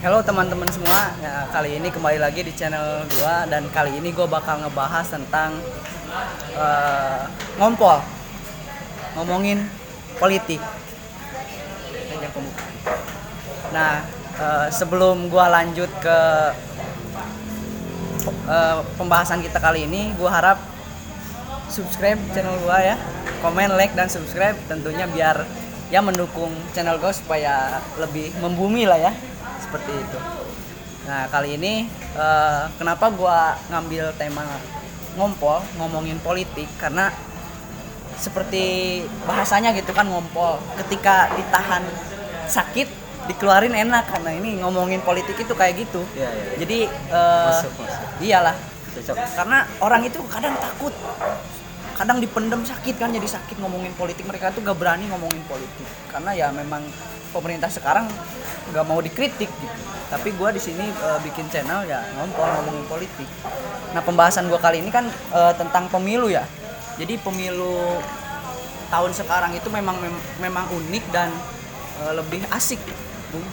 Halo 0.00 0.24
teman-teman 0.24 0.64
semua, 0.72 1.12
ya, 1.20 1.44
kali 1.52 1.76
ini 1.76 1.92
kembali 1.92 2.24
lagi 2.24 2.40
di 2.40 2.56
channel 2.56 3.04
gua 3.20 3.44
dan 3.44 3.68
kali 3.68 4.00
ini 4.00 4.16
gua 4.16 4.24
bakal 4.24 4.64
ngebahas 4.64 5.04
tentang 5.04 5.60
eh, 6.56 7.28
ngompol, 7.60 8.00
ngomongin 9.12 9.60
politik. 10.16 10.56
Nah, 13.76 14.00
eh, 14.40 14.72
sebelum 14.72 15.28
gua 15.28 15.52
lanjut 15.52 15.92
ke 16.00 16.18
eh, 18.48 18.80
pembahasan 18.96 19.44
kita 19.44 19.60
kali 19.60 19.84
ini, 19.84 20.16
gua 20.16 20.32
harap 20.32 20.64
subscribe 21.68 22.16
channel 22.32 22.56
gua 22.64 22.80
ya, 22.80 22.96
komen, 23.44 23.76
like 23.76 23.92
dan 23.92 24.08
subscribe 24.08 24.56
tentunya 24.64 25.04
biar 25.12 25.44
ya 25.92 26.00
mendukung 26.00 26.56
channel 26.72 26.96
gua 26.96 27.12
supaya 27.12 27.84
lebih 28.00 28.32
membumi 28.40 28.88
lah 28.88 28.96
ya 28.96 29.12
seperti 29.70 29.92
itu. 29.94 30.18
Nah 31.06 31.30
kali 31.30 31.54
ini 31.54 31.86
eh, 32.18 32.62
kenapa 32.74 33.06
gua 33.14 33.54
ngambil 33.70 34.10
tema 34.18 34.42
ngompol 35.14 35.62
ngomongin 35.78 36.18
politik 36.18 36.66
karena 36.74 37.14
seperti 38.18 39.00
bahasanya 39.24 39.70
gitu 39.72 39.94
kan 39.94 40.10
ngompol 40.10 40.58
ketika 40.82 41.30
ditahan 41.38 41.86
sakit 42.50 42.90
dikeluarin 43.30 43.72
enak 43.78 44.10
karena 44.10 44.34
ini 44.34 44.58
ngomongin 44.58 44.98
politik 45.06 45.38
itu 45.38 45.54
kayak 45.54 45.86
gitu. 45.86 46.02
Iya, 46.18 46.26
iya, 46.34 46.42
iya. 46.50 46.54
Jadi 46.58 46.78
eh, 46.90 47.46
Masuk, 47.46 47.72
masuk. 47.78 48.06
iyalah 48.18 48.56
Cocok. 48.90 49.16
karena 49.38 49.58
orang 49.78 50.02
itu 50.02 50.18
kadang 50.26 50.58
takut 50.58 50.90
kadang 52.00 52.16
dipendem 52.16 52.64
sakit 52.64 52.96
kan 52.96 53.12
jadi 53.12 53.28
sakit 53.28 53.60
ngomongin 53.60 53.92
politik. 53.92 54.24
Mereka 54.24 54.56
tuh 54.56 54.64
gak 54.64 54.80
berani 54.80 55.04
ngomongin 55.12 55.44
politik. 55.44 55.84
Karena 56.08 56.32
ya 56.32 56.48
memang 56.48 56.80
pemerintah 57.36 57.68
sekarang 57.68 58.08
nggak 58.72 58.84
mau 58.88 59.04
dikritik 59.04 59.52
gitu. 59.52 59.78
Tapi 60.08 60.32
gua 60.34 60.48
di 60.50 60.58
sini 60.58 60.88
eh, 60.88 61.18
bikin 61.20 61.46
channel 61.52 61.84
ya 61.84 62.00
ngompol 62.16 62.48
ngomongin 62.48 62.84
politik. 62.88 63.28
Nah 63.92 64.00
pembahasan 64.00 64.48
gua 64.48 64.56
kali 64.56 64.80
ini 64.80 64.88
kan 64.88 65.04
eh, 65.12 65.52
tentang 65.60 65.92
pemilu 65.92 66.32
ya. 66.32 66.48
Jadi 66.96 67.20
pemilu 67.20 68.00
tahun 68.88 69.12
sekarang 69.12 69.52
itu 69.54 69.68
memang 69.68 70.00
mem- 70.00 70.24
memang 70.40 70.66
unik 70.72 71.04
dan 71.12 71.28
eh, 72.00 72.12
lebih 72.16 72.40
asik. 72.48 72.80
Bung. 73.30 73.44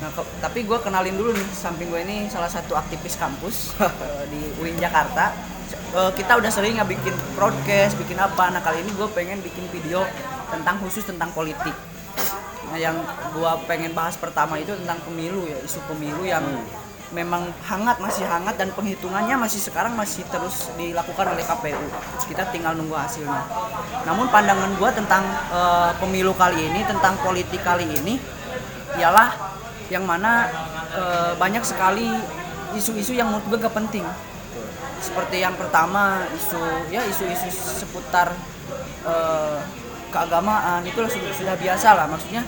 Nah, 0.00 0.08
tapi 0.40 0.64
gue 0.64 0.80
kenalin 0.80 1.12
dulu 1.12 1.36
nih, 1.36 1.44
samping 1.52 1.92
gue 1.92 2.00
ini 2.00 2.24
salah 2.32 2.48
satu 2.48 2.72
aktivis 2.72 3.20
kampus 3.20 3.76
eh, 3.80 4.24
di 4.32 4.40
UIN 4.62 4.80
Jakarta. 4.80 5.32
Eh, 5.74 6.12
kita 6.14 6.38
udah 6.38 6.50
sering 6.50 6.78
nggak 6.78 6.90
bikin 6.90 7.14
broadcast, 7.34 7.98
bikin 7.98 8.18
apa. 8.18 8.50
Nah 8.54 8.62
kali 8.62 8.82
ini 8.82 8.90
gue 8.94 9.08
pengen 9.10 9.42
bikin 9.42 9.66
video 9.74 10.06
tentang 10.50 10.78
khusus 10.82 11.02
tentang 11.02 11.30
politik. 11.34 11.74
Nah 12.70 12.78
yang 12.78 12.94
gue 13.34 13.52
pengen 13.66 13.90
bahas 13.90 14.14
pertama 14.14 14.58
itu 14.58 14.70
tentang 14.74 15.02
pemilu 15.02 15.50
ya, 15.50 15.58
isu 15.62 15.82
pemilu 15.90 16.22
yang 16.22 16.46
memang 17.10 17.50
hangat 17.66 17.98
masih 17.98 18.22
hangat 18.22 18.54
dan 18.54 18.70
penghitungannya 18.70 19.34
masih 19.34 19.58
sekarang 19.58 19.98
masih 19.98 20.22
terus 20.30 20.70
dilakukan 20.78 21.34
oleh 21.34 21.42
KPU. 21.42 21.82
Kita 22.30 22.46
tinggal 22.54 22.78
nunggu 22.78 22.94
hasilnya. 22.94 23.42
Namun 24.06 24.30
pandangan 24.30 24.70
gue 24.78 24.90
tentang 24.94 25.26
eh, 25.50 25.90
pemilu 25.98 26.34
kali 26.38 26.70
ini, 26.70 26.86
tentang 26.86 27.18
politik 27.18 27.66
kali 27.66 27.86
ini 27.86 28.14
ialah 28.94 29.34
yang 29.90 30.06
mana 30.06 30.46
eh, 30.94 31.32
banyak 31.34 31.66
sekali 31.66 32.14
isu-isu 32.78 33.10
yang 33.10 33.26
menurut 33.26 33.46
gue 33.50 33.58
gak 33.66 33.74
penting 33.74 34.06
seperti 35.00 35.40
yang 35.40 35.56
pertama 35.56 36.28
isu 36.36 36.60
ya 36.92 37.02
isu-isu 37.08 37.48
seputar 37.50 38.36
eh, 39.08 39.58
keagamaan 40.12 40.84
itu 40.84 41.00
sudah, 41.00 41.32
sudah 41.34 41.56
biasa 41.56 41.88
lah. 41.96 42.06
Maksudnya 42.06 42.42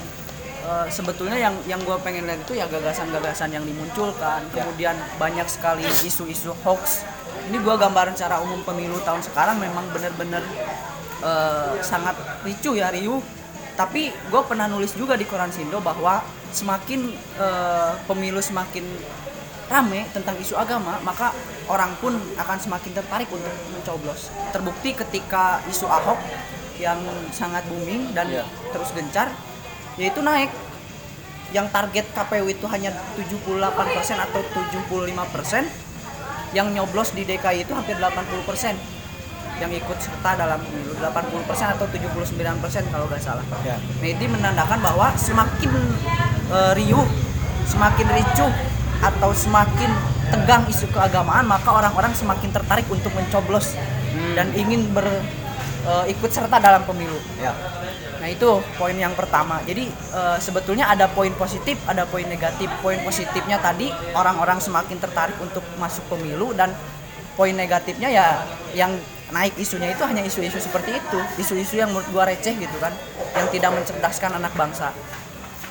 eh, 0.68 0.86
sebetulnya 0.92 1.38
yang 1.40 1.54
yang 1.64 1.80
gue 1.82 1.96
pengen 2.04 2.28
lihat 2.28 2.44
itu 2.44 2.60
ya 2.60 2.68
gagasan-gagasan 2.68 3.56
yang 3.56 3.64
dimunculkan. 3.64 4.44
Kemudian 4.52 4.94
banyak 5.16 5.48
sekali 5.48 5.82
isu-isu 6.04 6.52
hoax. 6.62 7.02
Ini 7.48 7.58
gue 7.58 7.74
gambaran 7.74 8.14
secara 8.14 8.38
umum 8.44 8.62
pemilu 8.62 9.02
tahun 9.02 9.24
sekarang 9.24 9.58
memang 9.58 9.88
benar-benar 9.90 10.44
eh, 11.24 11.74
sangat 11.80 12.14
ricu 12.44 12.76
ya 12.76 12.92
riuh. 12.92 13.24
Tapi 13.72 14.12
gue 14.12 14.42
pernah 14.44 14.68
nulis 14.68 14.92
juga 14.92 15.16
di 15.16 15.24
koran 15.24 15.48
Sindo 15.48 15.80
bahwa 15.80 16.20
semakin 16.52 17.08
eh, 17.40 17.92
pemilu 18.04 18.44
semakin 18.44 18.84
rame 19.72 20.04
tentang 20.12 20.36
isu 20.36 20.52
agama 20.54 21.00
maka 21.00 21.32
orang 21.72 21.96
pun 21.96 22.12
akan 22.36 22.58
semakin 22.60 22.92
tertarik 22.92 23.28
untuk 23.32 23.48
mencoblos 23.72 24.28
terbukti 24.52 24.92
ketika 24.92 25.64
isu 25.72 25.88
Ahok 25.88 26.20
yang 26.76 27.00
sangat 27.32 27.64
booming 27.72 28.12
dan 28.12 28.28
Iya. 28.28 28.44
terus 28.76 28.92
gencar 28.92 29.32
yaitu 29.96 30.20
naik 30.20 30.52
yang 31.52 31.68
target 31.68 32.08
KPU 32.16 32.48
itu 32.48 32.64
hanya 32.68 32.92
78% 33.16 34.16
atau 34.16 34.40
75% 34.40 35.68
yang 36.56 36.68
nyoblos 36.72 37.12
di 37.12 37.28
DKI 37.28 37.64
itu 37.68 37.72
hampir 37.76 37.96
80% 38.00 38.76
yang 39.60 39.68
ikut 39.68 39.98
serta 40.00 40.32
dalam 40.34 40.58
pemilu 40.64 40.96
80% 40.96 41.76
atau 41.76 41.86
79% 41.86 42.88
kalau 42.88 43.04
nggak 43.06 43.20
salah. 43.20 43.44
Ya. 43.62 43.76
Nah, 43.76 44.08
ini 44.08 44.26
menandakan 44.26 44.80
bahwa 44.80 45.12
semakin 45.14 45.70
eh, 46.50 46.72
riuh, 46.72 47.06
semakin 47.68 48.06
ricuh 48.10 48.52
atau 49.02 49.34
semakin 49.34 49.90
tegang 50.30 50.64
isu 50.70 50.86
keagamaan, 50.94 51.44
maka 51.44 51.74
orang-orang 51.74 52.14
semakin 52.14 52.54
tertarik 52.54 52.86
untuk 52.88 53.10
mencoblos 53.12 53.74
dan 54.38 54.48
ingin 54.54 54.88
ber 54.94 55.04
eh, 55.84 56.04
ikut 56.14 56.30
serta 56.30 56.62
dalam 56.62 56.86
pemilu. 56.86 57.18
Ya. 57.42 57.52
Nah 58.22 58.30
itu 58.30 58.62
poin 58.78 58.94
yang 58.94 59.12
pertama. 59.18 59.58
Jadi 59.66 59.90
eh, 59.90 60.38
sebetulnya 60.38 60.86
ada 60.86 61.10
poin 61.10 61.34
positif, 61.34 61.76
ada 61.90 62.06
poin 62.06 62.24
negatif. 62.24 62.70
Poin 62.78 63.02
positifnya 63.02 63.58
tadi 63.58 63.90
orang-orang 64.14 64.62
semakin 64.62 64.96
tertarik 65.02 65.34
untuk 65.42 65.66
masuk 65.82 66.06
pemilu 66.06 66.54
dan 66.54 66.70
poin 67.34 67.52
negatifnya 67.52 68.08
ya 68.08 68.26
yang 68.72 68.94
naik 69.32 69.56
isunya 69.56 69.96
itu 69.96 70.04
hanya 70.04 70.22
isu-isu 70.22 70.60
seperti 70.60 70.94
itu, 70.94 71.18
isu-isu 71.40 71.80
yang 71.80 71.90
menurut 71.90 72.06
gua 72.12 72.28
receh 72.28 72.52
gitu 72.52 72.76
kan, 72.78 72.92
yang 73.34 73.48
tidak 73.50 73.72
mencerdaskan 73.74 74.38
anak 74.38 74.52
bangsa. 74.54 74.92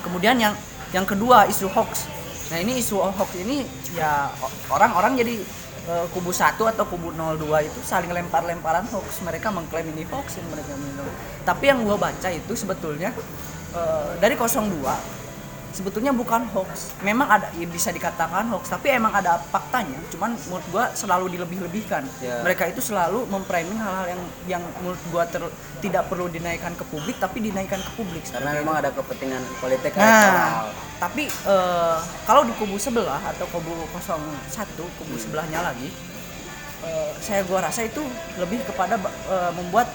Kemudian 0.02 0.36
yang 0.42 0.54
yang 0.92 1.08
kedua 1.08 1.48
isu 1.48 1.72
hoax. 1.72 2.11
Nah 2.52 2.58
ini 2.60 2.84
isu 2.84 3.00
hoax 3.00 3.32
ini 3.40 3.64
ya 3.96 4.28
orang-orang 4.68 5.16
jadi 5.16 5.36
eh, 5.88 6.06
kubu 6.12 6.36
satu 6.36 6.68
atau 6.68 6.84
kubu 6.84 7.16
02 7.16 7.48
itu 7.64 7.80
saling 7.80 8.12
lempar-lemparan 8.12 8.84
hoax. 8.92 9.24
Mereka 9.24 9.56
mengklaim 9.56 9.88
ini 9.96 10.04
hoax 10.12 10.36
yang 10.36 10.52
mereka 10.52 10.76
minum. 10.76 11.08
Tapi 11.48 11.64
yang 11.72 11.88
gua 11.88 11.96
baca 11.96 12.28
itu 12.28 12.52
sebetulnya 12.52 13.16
eh, 13.72 14.12
dari 14.20 14.36
02 14.36 15.21
sebetulnya 15.72 16.12
bukan 16.12 16.46
hoax. 16.52 16.92
Memang 17.02 17.28
ada 17.28 17.48
ya 17.56 17.66
bisa 17.66 17.90
dikatakan 17.90 18.48
hoax, 18.52 18.70
tapi 18.70 18.92
emang 18.92 19.12
ada 19.12 19.40
faktanya. 19.50 19.98
Cuman 20.12 20.36
menurut 20.48 20.66
gua 20.70 20.86
selalu 20.94 21.36
dilebih-lebihkan. 21.36 22.04
Ya. 22.20 22.44
Mereka 22.44 22.72
itu 22.72 22.80
selalu 22.80 23.28
memframing 23.28 23.76
hal-hal 23.76 24.06
yang 24.14 24.22
yang 24.48 24.64
menurut 24.84 25.02
gua 25.10 25.24
ter- 25.26 25.52
tidak 25.82 26.06
perlu 26.08 26.28
dinaikkan 26.28 26.76
ke 26.76 26.86
publik 26.88 27.18
tapi 27.18 27.42
dinaikkan 27.42 27.80
ke 27.80 27.92
publik. 27.96 28.24
Karena 28.30 28.52
memang 28.54 28.80
ada 28.80 28.94
kepentingan 28.94 29.42
politik 29.58 29.98
Nah, 29.98 30.70
tapi 30.98 31.26
eh, 31.26 31.98
kalau 32.24 32.46
di 32.46 32.54
kubu 32.54 32.78
sebelah 32.78 33.18
atau 33.26 33.50
kubu 33.50 33.74
01, 33.98 34.86
kubu 35.02 35.16
Hmm. 35.18 35.24
sebelahnya 35.24 35.66
lagi, 35.66 35.90
eh, 36.86 37.12
saya 37.18 37.42
gua 37.50 37.66
rasa 37.66 37.82
itu 37.82 38.02
lebih 38.38 38.62
kepada 38.64 39.00
eh, 39.28 39.52
membuat 39.58 39.90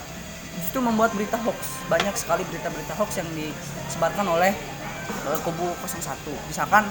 justru 0.57 0.81
membuat 0.81 1.13
berita 1.13 1.37
hoax. 1.45 1.85
Banyak 1.87 2.17
sekali 2.17 2.43
berita-berita 2.49 2.97
hoax 2.97 3.21
yang 3.21 3.29
disebarkan 3.37 4.25
oleh 4.27 4.57
eh, 5.09 5.39
kubu 5.45 5.67
01. 5.83 6.35
Misalkan 6.51 6.85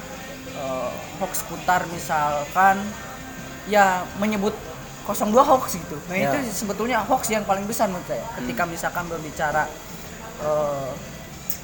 eh, 0.55 0.91
hoax 1.19 1.43
putar 1.47 1.83
misalkan 1.91 2.79
ya 3.65 4.05
menyebut 4.21 4.53
02 5.05 5.31
hoax 5.37 5.77
gitu. 5.77 5.97
Nah, 6.09 6.17
Ya. 6.17 6.33
itu 6.33 6.49
sebetulnya 6.65 7.05
hoax 7.05 7.29
yang 7.29 7.45
paling 7.45 7.65
besar 7.69 7.89
menurut 7.89 8.09
saya. 8.09 8.25
Ketika 8.41 8.65
misalkan 8.65 9.05
berbicara 9.05 9.69
eh, 10.41 10.91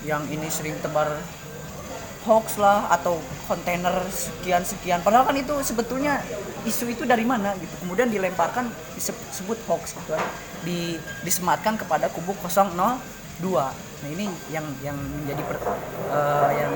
yang 0.06 0.26
ini 0.30 0.50
sering 0.50 0.78
tebar 0.82 1.10
hoax 2.26 2.62
lah 2.62 2.86
atau 2.94 3.18
kontainer 3.50 3.94
sekian 4.14 4.62
sekian 4.62 5.02
padahal 5.02 5.26
kan 5.26 5.34
itu 5.34 5.58
sebetulnya 5.66 6.22
isu 6.70 6.94
itu 6.94 7.04
dari 7.06 7.26
mana 7.26 7.58
gitu 7.58 7.74
kemudian 7.82 8.14
dilemparkan 8.14 8.70
disebut 8.94 9.58
hoax 9.66 9.98
gitu 9.98 10.14
kan 10.14 10.22
di 10.62 11.02
disematkan 11.26 11.82
kepada 11.82 12.14
kubu 12.14 12.38
002 13.42 13.58
nah 14.02 14.10
ini 14.10 14.26
yang 14.48 14.66
yang 14.80 14.96
menjadi 14.96 15.42
per- 15.44 15.62
eh, 16.08 16.50
yang 16.56 16.72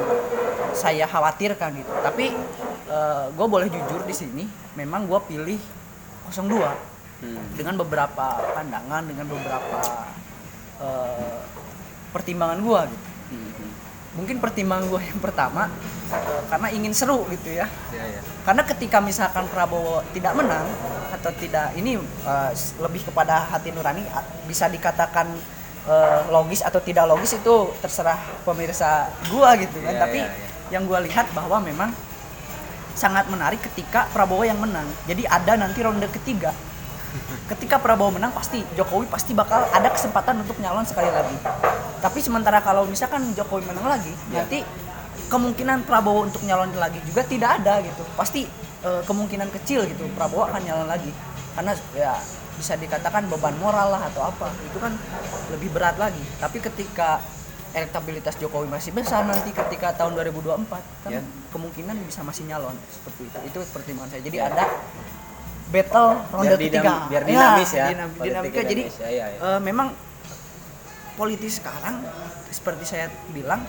saya 0.71 1.05
khawatirkan 1.05 1.71
gitu 1.75 1.91
tapi 1.99 2.33
gue 3.27 3.47
boleh 3.47 3.65
jujur 3.65 4.01
di 4.01 4.13
sini 4.13 4.43
memang 4.73 5.05
gue 5.05 5.19
pilih 5.23 5.59
02 6.27 6.93
Hmm. 7.15 7.39
dengan 7.55 7.79
beberapa 7.79 8.27
pandangan 8.51 9.07
dengan 9.07 9.23
beberapa 9.25 9.79
eh, 10.77 11.39
pertimbangan 12.11 12.59
gua 12.59 12.81
gitu 12.85 13.07
Hmm. 13.25 13.71
mungkin 14.13 14.37
pertimbangan 14.37 14.85
gua 14.85 14.99
yang 15.01 15.17
pertama 15.17 15.71
eh, 16.11 16.41
karena 16.45 16.67
ingin 16.69 16.91
seru 16.91 17.23
gitu 17.29 17.49
ya 17.49 17.71
Ya, 17.89 18.03
ya. 18.05 18.21
karena 18.43 18.61
ketika 18.65 18.99
misalkan 18.99 19.47
Prabowo 19.47 20.03
tidak 20.11 20.35
menang 20.35 20.67
atau 21.09 21.31
tidak 21.33 21.71
ini 21.73 21.95
eh, 21.97 22.51
s- 22.51 22.75
lebih 22.77 23.01
kepada 23.01 23.47
hati 23.47 23.71
nurani 23.71 24.03
bisa 24.43 24.67
dikatakan 24.67 25.31
eh, 25.85 26.19
logis 26.29 26.61
atau 26.61 26.81
tidak 26.81 27.05
logis 27.05 27.37
itu 27.37 27.55
terserah 27.79 28.17
pemirsa 28.43 29.09
gua 29.29 29.53
gitu 29.57 29.77
kan 29.81 29.93
Iya, 29.93 30.01
tapi 30.01 30.19
iya, 30.21 30.29
iya. 30.29 30.47
yang 30.73 30.83
gua 30.89 30.99
lihat 31.01 31.29
bahwa 31.31 31.61
memang 31.61 31.89
sangat 32.95 33.27
menarik 33.27 33.59
ketika 33.59 34.07
Prabowo 34.09 34.47
yang 34.47 34.55
menang. 34.55 34.87
Jadi 35.03 35.27
ada 35.27 35.59
nanti 35.59 35.83
ronde 35.83 36.07
ketiga. 36.09 36.55
Ketika 37.47 37.75
Prabowo 37.75 38.15
menang 38.15 38.31
pasti 38.31 38.63
Jokowi 38.75 39.07
pasti 39.11 39.35
bakal 39.35 39.67
ada 39.71 39.91
kesempatan 39.91 40.39
untuk 40.43 40.55
nyalon 40.63 40.87
sekali 40.87 41.11
lagi. 41.11 41.35
Tapi 41.99 42.19
sementara 42.23 42.63
kalau 42.63 42.87
misalkan 42.87 43.35
Jokowi 43.35 43.67
menang 43.67 43.87
lagi, 43.87 44.11
Ya. 44.31 44.43
nanti 44.43 44.63
kemungkinan 45.27 45.83
Prabowo 45.83 46.23
untuk 46.23 46.39
nyalon 46.47 46.71
lagi 46.79 47.03
juga 47.03 47.27
tidak 47.27 47.59
ada 47.59 47.83
gitu. 47.83 48.03
Pasti 48.15 48.47
eh, 48.81 49.01
kemungkinan 49.03 49.51
kecil 49.51 49.83
gitu 49.91 50.07
Prabowo 50.15 50.47
akan 50.47 50.61
nyalon 50.63 50.87
lagi. 50.87 51.11
Karena 51.55 51.71
ya 51.91 52.15
bisa 52.55 52.73
dikatakan 52.73 53.27
beban 53.27 53.55
moral 53.55 53.91
lah 53.91 54.01
atau 54.05 54.23
apa. 54.23 54.49
Itu 54.63 54.77
kan 54.77 54.95
lebih 55.49 55.69
berat 55.69 55.95
lagi. 55.95 56.21
Tapi 56.35 56.57
ketika 56.59 57.19
elektabilitas 57.71 58.35
Jokowi 58.35 58.67
masih 58.67 58.91
besar 58.91 59.23
nanti 59.23 59.51
ketika 59.51 59.91
tahun 59.93 60.15
2024 60.15 60.63
kan 61.03 61.11
Ya. 61.11 61.21
kemungkinan 61.49 61.95
bisa 62.01 62.21
masih 62.21 62.43
nyalon 62.45 62.75
seperti 62.89 63.21
itu. 63.25 63.37
Itu 63.45 63.59
pertimbangan 63.69 64.09
saya. 64.09 64.23
Jadi 64.23 64.37
ada 64.39 64.63
battle 65.65 66.09
ronde 66.29 66.47
Biar 66.47 66.61
dinam- 66.61 66.71
ketiga. 66.85 66.93
biar 67.09 67.23
dinamis 67.25 67.69
ya, 67.69 67.85
dinam- 67.89 68.13
politik 68.13 68.31
dinamika. 68.31 68.61
Jadi 68.61 68.81
Indonesia, 68.85 69.07
iya, 69.09 69.25
iya. 69.27 69.39
eh, 69.43 69.59
memang 69.59 69.87
politis 71.15 71.53
sekarang 71.57 71.95
seperti 72.49 72.83
saya 72.85 73.05
bilang 73.29 73.63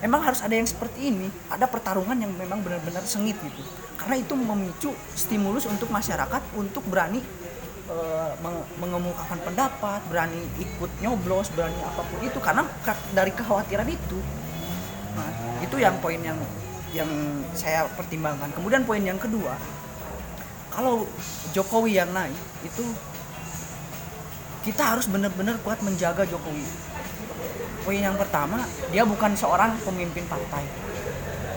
emang 0.00 0.22
harus 0.22 0.40
ada 0.40 0.52
yang 0.52 0.64
seperti 0.64 1.10
ini 1.10 1.26
ada 1.48 1.66
pertarungan 1.66 2.14
yang 2.16 2.30
memang 2.32 2.60
benar-benar 2.60 3.02
sengit 3.04 3.34
gitu 3.36 3.62
karena 3.96 4.14
itu 4.16 4.30
memicu 4.32 4.90
stimulus 5.12 5.66
untuk 5.66 5.88
masyarakat 5.88 6.42
untuk 6.54 6.82
berani 6.84 7.18
eh, 7.90 8.32
meng- 8.40 8.68
mengemukakan 8.80 9.38
pendapat 9.44 10.00
berani 10.08 10.40
ikut 10.60 10.90
nyoblos 11.04 11.52
berani 11.52 11.78
apa 11.84 12.02
pun 12.04 12.18
itu 12.24 12.38
karena 12.40 12.62
ka- 12.82 13.06
dari 13.12 13.32
kekhawatiran 13.32 13.88
itu 13.88 14.18
nah, 15.14 15.30
itu 15.60 15.76
yang 15.78 15.96
poin 16.00 16.20
yang 16.20 16.38
yang 16.94 17.10
saya 17.58 17.90
pertimbangkan 17.98 18.54
kemudian 18.54 18.86
poin 18.86 19.02
yang 19.02 19.18
kedua 19.18 19.58
kalau 20.74 21.06
Jokowi 21.54 22.02
yang 22.02 22.10
naik 22.10 22.34
itu 22.66 22.82
kita 24.64 24.96
harus 24.96 25.06
benar-benar 25.06 25.60
kuat 25.60 25.78
menjaga 25.84 26.24
Jokowi. 26.24 26.64
Poin 27.84 28.00
yang 28.00 28.16
pertama, 28.16 28.64
dia 28.88 29.04
bukan 29.04 29.36
seorang 29.36 29.76
pemimpin 29.84 30.24
partai. 30.24 30.64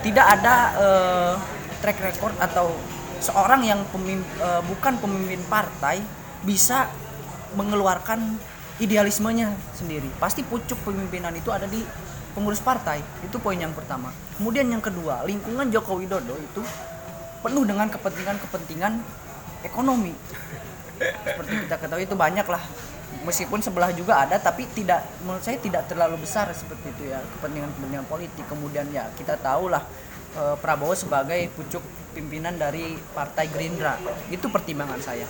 Tidak 0.03 0.27
ada 0.27 0.55
eh, 0.75 1.33
track 1.79 1.97
record 2.03 2.35
atau 2.37 2.75
seorang 3.23 3.63
yang 3.63 3.79
pemim- 3.95 4.27
eh, 4.37 4.61
bukan 4.67 4.99
pemimpin 4.99 5.39
partai 5.47 6.03
bisa 6.47 6.87
mengeluarkan 7.59 8.39
idealismenya 8.79 9.51
sendiri. 9.75 10.07
Pasti 10.15 10.47
pucuk 10.47 10.79
pemimpinan 10.87 11.35
itu 11.35 11.51
ada 11.51 11.67
di 11.67 11.83
pengurus 12.31 12.63
partai. 12.63 13.03
Itu 13.27 13.43
poin 13.43 13.59
yang 13.59 13.75
pertama. 13.75 14.15
Kemudian 14.39 14.71
yang 14.71 14.79
kedua, 14.79 15.27
lingkungan 15.27 15.67
Joko 15.67 15.99
Widodo 15.99 16.39
itu 16.39 16.63
penuh 17.43 17.67
dengan 17.67 17.91
kepentingan-kepentingan 17.91 19.03
ekonomi 19.67 20.13
seperti 20.97 21.53
kita 21.65 21.75
ketahui 21.77 22.05
itu 22.09 22.17
banyak 22.17 22.47
lah 22.49 22.63
meskipun 23.23 23.61
sebelah 23.61 23.93
juga 23.93 24.25
ada 24.25 24.41
tapi 24.41 24.65
tidak 24.73 25.05
menurut 25.21 25.45
saya 25.45 25.61
tidak 25.61 25.85
terlalu 25.85 26.17
besar 26.21 26.49
seperti 26.53 26.93
itu 26.97 27.13
ya 27.13 27.21
kepentingan-kepentingan 27.37 28.07
politik 28.09 28.45
kemudian 28.49 28.89
ya 28.89 29.09
kita 29.13 29.37
tahu 29.37 29.69
lah 29.69 29.83
eh, 30.33 30.55
Prabowo 30.57 30.97
sebagai 30.97 31.49
pucuk 31.53 31.85
pimpinan 32.17 32.57
dari 32.57 32.97
Partai 33.13 33.45
Gerindra 33.53 34.01
itu 34.33 34.49
pertimbangan 34.49 34.97
saya 35.01 35.29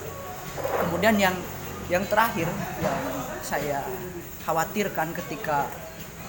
kemudian 0.86 1.15
yang 1.19 1.36
yang 1.88 2.04
terakhir 2.07 2.48
yang 2.83 3.00
saya 3.44 3.80
khawatirkan 4.44 5.15
ketika 5.15 5.68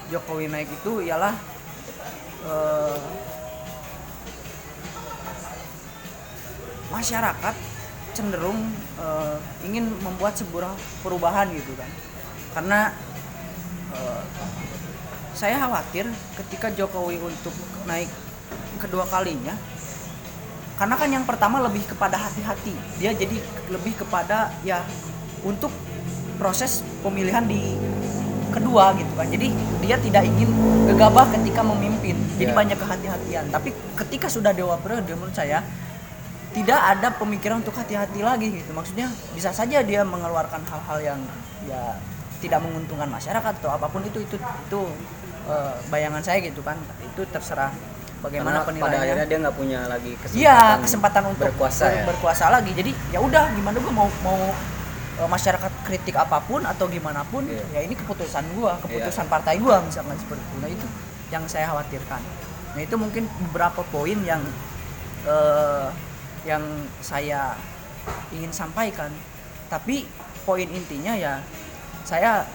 Jokowi 0.09 0.49
naik 0.49 0.71
itu 0.71 1.05
ialah 1.05 1.35
eh, 2.47 2.99
masyarakat 6.89 7.55
cenderung 8.17 8.59
eh, 8.99 9.37
ingin 9.69 9.91
membuat 10.03 10.35
sebuah 10.39 10.73
perubahan 11.05 11.51
gitu 11.53 11.75
kan. 11.77 11.91
Karena 12.57 12.81
eh, 13.95 14.23
saya 15.39 15.63
khawatir 15.63 16.11
ketika 16.35 16.75
Jokowi 16.75 17.23
untuk 17.23 17.55
naik 17.87 18.11
kedua 18.83 19.07
kalinya 19.07 19.55
karena 20.79 20.95
kan 20.95 21.09
yang 21.11 21.27
pertama 21.27 21.59
lebih 21.59 21.83
kepada 21.91 22.15
hati-hati. 22.15 22.71
Dia 23.03 23.11
jadi 23.11 23.35
lebih 23.67 23.99
kepada 23.99 24.55
ya 24.63 24.87
untuk 25.43 25.75
proses 26.39 26.87
pemilihan 27.03 27.43
di 27.43 27.75
kedua 28.55 28.95
gitu 28.95 29.11
kan. 29.19 29.27
Jadi 29.27 29.51
dia 29.83 29.99
tidak 29.99 30.23
ingin 30.23 30.47
gegabah 30.87 31.27
ketika 31.35 31.67
memimpin. 31.67 32.15
Jadi 32.39 32.55
Ya. 32.55 32.57
banyak 32.57 32.79
kehati-hatian. 32.79 33.51
Tapi 33.51 33.75
ketika 33.99 34.31
sudah 34.31 34.55
dewa 34.55 34.79
periode 34.79 35.11
menurut 35.19 35.35
saya 35.35 35.67
tidak 36.55 36.81
ada 36.81 37.11
pemikiran 37.11 37.59
untuk 37.59 37.75
hati-hati 37.75 38.23
lagi 38.23 38.63
gitu. 38.63 38.71
Maksudnya 38.71 39.11
bisa 39.35 39.51
saja 39.51 39.83
dia 39.83 40.07
mengeluarkan 40.07 40.63
hal-hal 40.63 40.99
yang 41.03 41.21
ya 41.67 41.99
tidak 42.39 42.63
menguntungkan 42.63 43.11
masyarakat 43.11 43.53
atau 43.59 43.75
apa 43.75 43.91
pun 43.91 44.07
itu 44.07 44.23
itu 44.23 44.39
itu 44.39 44.81
eh, 45.51 45.75
bayangan 45.91 46.23
saya 46.23 46.39
gitu 46.39 46.63
kan. 46.63 46.79
Itu 47.03 47.27
terserah 47.35 47.75
bagaimana 48.19 48.67
Karena 48.67 48.83
pada 48.83 48.97
akhirnya 48.99 49.27
dia 49.27 49.39
nggak 49.39 49.57
punya 49.57 49.81
lagi 49.87 50.13
kesempatan, 50.19 50.43
Iya 50.43 50.59
kesempatan 50.83 51.23
untuk 51.31 51.45
berkuasa 51.47 51.85
ber- 51.87 51.95
ya. 51.95 52.05
berkuasa 52.07 52.45
lagi. 52.51 52.71
Jadi 52.75 52.91
ya 53.15 53.19
udah 53.23 53.45
gimana 53.55 53.77
gua 53.79 53.93
mau 53.95 54.09
mau 54.27 54.41
e, 55.15 55.23
masyarakat 55.23 55.73
kritik 55.87 56.17
apa 56.19 56.39
pun 56.43 56.67
atau 56.67 56.91
gimana 56.91 57.23
pun 57.27 57.47
Iya. 57.47 57.63
ya 57.75 57.81
ini 57.87 57.95
keputusan 57.95 58.45
gua, 58.59 58.79
keputusan 58.83 59.27
partai 59.27 59.63
gua 59.63 59.79
misalkan 59.83 60.19
seperti 60.19 60.43
itu. 60.43 60.57
Nah 60.59 60.71
itu 60.71 60.87
yang 61.31 61.45
saya 61.47 61.71
khawatirkan. 61.71 62.23
Nah 62.75 62.81
itu 62.83 62.95
mungkin 62.99 63.25
beberapa 63.49 63.83
poin 63.89 64.19
yang 64.27 64.43
eh, 65.25 65.87
yang 66.47 66.63
saya 66.99 67.55
ingin 68.35 68.51
sampaikan. 68.51 69.11
Tapi 69.69 70.09
poin 70.43 70.65
intinya 70.65 71.13
ya 71.13 71.45
saya 72.03 72.49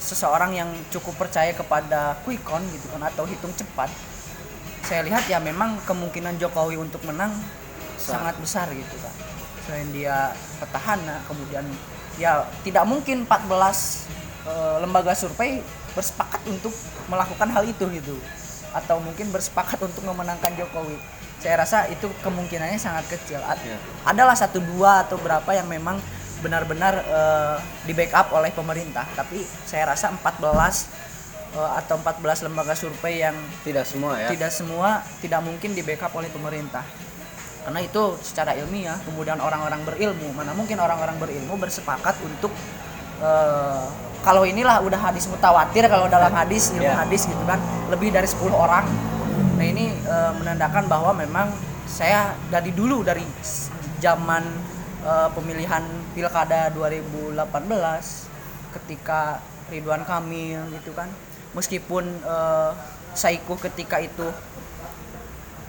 seseorang 0.00 0.56
yang 0.56 0.66
cukup 0.90 1.14
percaya 1.14 1.52
kepada 1.52 2.16
quick 2.24 2.40
count 2.42 2.64
gitu 2.72 2.88
kan 2.90 3.04
atau 3.06 3.28
hitung 3.28 3.52
cepat 3.52 3.86
saya 4.82 5.04
lihat 5.04 5.24
ya 5.26 5.38
memang 5.38 5.78
kemungkinan 5.84 6.36
Jokowi 6.36 6.76
untuk 6.76 7.00
menang 7.04 7.30
Besar. 7.94 8.16
sangat 8.16 8.34
besar 8.40 8.66
gitu 8.72 8.96
kan 8.98 9.14
selain 9.60 9.88
dia 9.92 10.32
petahana 10.56 11.20
kemudian 11.28 11.62
ya 12.16 12.44
tidak 12.64 12.84
mungkin 12.84 13.24
14 13.24 13.48
eh, 14.48 14.76
lembaga 14.82 15.12
survei 15.14 15.60
bersepakat 15.92 16.42
untuk 16.46 16.70
melakukan 17.10 17.50
hal 17.50 17.66
itu 17.66 17.82
gitu. 17.90 18.14
Atau 18.70 19.02
mungkin 19.02 19.34
bersepakat 19.34 19.82
untuk 19.88 20.06
memenangkan 20.06 20.54
Jokowi. 20.54 20.94
Saya 21.40 21.64
rasa 21.64 21.88
itu 21.88 22.06
kemungkinannya 22.20 22.78
sangat 22.78 23.08
kecil. 23.08 23.40
Ad- 23.42 23.58
Ya. 23.64 23.76
adalah 24.04 24.36
satu 24.36 24.60
dua 24.60 25.02
atau 25.02 25.16
berapa 25.18 25.48
yang 25.50 25.66
memang 25.66 25.98
benar-benar 26.40 26.94
eh, 27.04 27.56
di 27.84 27.92
backup 27.92 28.30
oleh 28.32 28.52
pemerintah. 28.52 29.04
Tapi 29.16 29.42
saya 29.66 29.90
rasa 29.90 30.12
14 30.12 30.20
eh, 30.20 30.99
atau 31.50 31.98
14 31.98 32.46
lembaga 32.46 32.72
survei 32.72 33.20
yang 33.20 33.34
Tidak 33.60 33.82
semua 33.82 34.14
ya. 34.16 34.28
tidak 34.30 34.50
semua 34.50 35.02
tidak 35.18 35.42
mungkin 35.42 35.74
di 35.74 35.82
backup 35.82 36.14
oleh 36.14 36.30
pemerintah 36.30 36.86
karena 37.60 37.80
itu 37.82 38.16
secara 38.22 38.54
ilmiah 38.54 38.96
kemudian 39.02 39.36
orang-orang 39.36 39.82
berilmu 39.82 40.30
mana 40.32 40.54
mungkin 40.54 40.78
orang-orang 40.78 41.18
berilmu 41.18 41.58
bersepakat 41.58 42.16
untuk 42.22 42.48
eh, 43.18 43.84
kalau 44.20 44.44
inilah 44.44 44.80
udah 44.80 45.00
hadis 45.00 45.26
mutawatir 45.26 45.84
kalau 45.86 46.06
dalam 46.06 46.30
hadis 46.30 46.70
ilmu 46.70 46.86
Ya. 46.86 47.02
hadis 47.02 47.26
gitu 47.26 47.44
kan 47.44 47.58
lebih 47.90 48.08
dari 48.10 48.24
10 48.24 48.48
orang 48.48 48.86
nah 49.58 49.64
ini 49.66 49.92
eh, 49.92 50.32
menandakan 50.38 50.86
bahwa 50.86 51.12
memang 51.12 51.50
saya 51.84 52.32
dari 52.48 52.70
dulu 52.72 53.02
dari 53.02 53.26
zaman 53.98 54.46
eh, 55.02 55.28
pemilihan 55.34 55.82
pilkada 56.14 56.70
2018 56.72 57.34
ketika 58.72 59.42
Ridwan 59.68 60.02
Kamil 60.02 60.64
gitu 60.74 60.94
kan 60.94 61.10
meskipun 61.52 62.04
eh, 62.22 62.70
Saiku 63.10 63.58
ketika 63.58 63.98
itu 63.98 64.26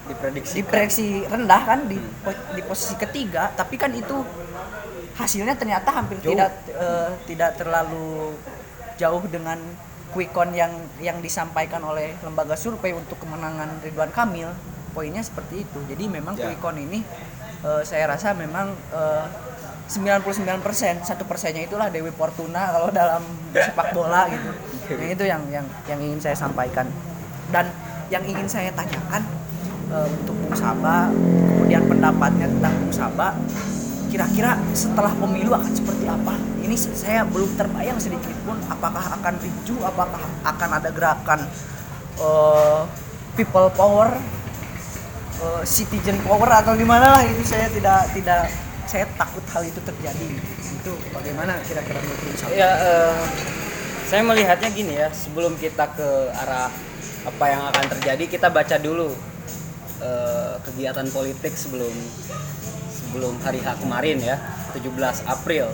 Diprediksi. 0.01 0.53
diprediksi 0.57 1.07
rendah 1.23 1.61
kan 1.61 1.79
di 1.85 1.95
di 2.51 2.61
posisi 2.61 2.97
ketiga 2.97 3.53
tapi 3.53 3.77
kan 3.77 3.93
itu 3.93 4.25
hasilnya 5.13 5.53
ternyata 5.53 5.93
hampir 5.93 6.17
Jauh. 6.19 6.33
tidak 6.33 6.49
eh, 6.67 7.09
tidak 7.25 7.51
terlalu 7.55 8.33
jauh 8.97 9.21
dengan 9.25 9.61
quick 10.11 10.33
count 10.33 10.51
yang 10.51 10.73
yang 10.99 11.21
disampaikan 11.21 11.79
oleh 11.81 12.17
lembaga 12.19 12.57
survei 12.57 12.91
untuk 12.91 13.21
kemenangan 13.21 13.77
Ridwan 13.79 14.09
Kamil 14.09 14.49
poinnya 14.91 15.21
seperti 15.21 15.63
itu 15.63 15.79
jadi 15.87 16.03
memang 16.09 16.35
Ya. 16.35 16.49
quick 16.49 16.59
count 16.59 16.77
ini 16.77 17.05
eh, 17.61 17.81
saya 17.85 18.09
rasa 18.09 18.33
memang 18.33 18.73
eh, 18.91 19.25
99% 19.91 21.03
satu 21.03 21.27
persennya 21.27 21.67
itulah 21.67 21.91
Dewi 21.91 22.15
Fortuna 22.15 22.71
kalau 22.71 22.87
dalam 22.95 23.19
sepak 23.51 23.91
bola 23.91 24.23
gitu. 24.31 24.47
Nah 24.95 25.07
itu 25.11 25.23
yang 25.27 25.43
yang 25.51 25.67
yang 25.83 25.99
ingin 25.99 26.15
saya 26.23 26.31
sampaikan. 26.39 26.87
Dan 27.51 27.67
yang 28.07 28.23
ingin 28.23 28.47
saya 28.47 28.71
tanyakan 28.71 29.19
eh, 29.91 30.07
untuk 30.07 30.31
Bung 30.39 30.55
Saba 30.55 31.11
kemudian 31.11 31.83
pendapatnya 31.91 32.47
tentang 32.47 32.73
Bung 32.79 32.95
Saba 32.95 33.35
kira-kira 34.07 34.55
setelah 34.71 35.11
pemilu 35.19 35.51
akan 35.51 35.71
seperti 35.75 36.07
apa? 36.07 36.39
Ini 36.63 36.75
saya 36.79 37.27
belum 37.27 37.59
terbayang 37.59 37.99
sedikit 37.99 38.35
pun 38.47 38.55
apakah 38.71 39.19
akan 39.19 39.33
ricu 39.43 39.75
apakah 39.83 40.23
akan 40.47 40.69
ada 40.71 40.87
gerakan 40.95 41.39
eh, 42.15 42.81
people 43.35 43.67
power 43.75 44.15
eh, 45.43 45.63
citizen 45.67 46.15
power 46.23 46.47
atau 46.47 46.79
gimana 46.79 47.19
lah. 47.19 47.21
Itu 47.27 47.43
saya 47.43 47.67
tidak 47.67 48.07
tidak 48.15 48.70
saya 48.91 49.07
takut 49.15 49.45
hal 49.55 49.63
itu 49.63 49.79
terjadi 49.87 50.27
itu 50.59 50.91
bagaimana 51.15 51.55
kira-kira 51.63 51.95
menurut 52.03 52.35
Sam? 52.35 52.51
Ya, 52.51 52.75
eh, 52.75 53.23
saya 54.03 54.21
melihatnya 54.27 54.67
gini 54.67 54.99
ya, 54.99 55.07
sebelum 55.15 55.55
kita 55.55 55.95
ke 55.95 56.09
arah 56.43 56.67
apa 57.23 57.45
yang 57.47 57.63
akan 57.71 57.85
terjadi, 57.95 58.23
kita 58.27 58.51
baca 58.51 58.75
dulu 58.75 59.15
eh, 60.03 60.53
kegiatan 60.67 61.07
politik 61.07 61.55
sebelum 61.55 61.93
sebelum 62.91 63.39
hari 63.47 63.63
H 63.63 63.79
kemarin 63.79 64.19
ya, 64.19 64.35
17 64.75 65.23
April. 65.23 65.71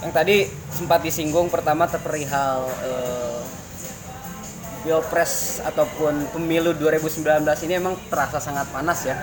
Yang 0.00 0.12
tadi 0.16 0.36
sempat 0.72 1.04
disinggung 1.04 1.52
pertama 1.52 1.84
terperihal 1.84 2.64
eh, 2.88 3.40
Pilpres 4.82 5.62
ataupun 5.62 6.32
pemilu 6.34 6.74
2019 6.74 7.44
ini 7.68 7.72
emang 7.76 7.94
terasa 8.08 8.40
sangat 8.40 8.66
panas 8.72 9.04
ya. 9.04 9.14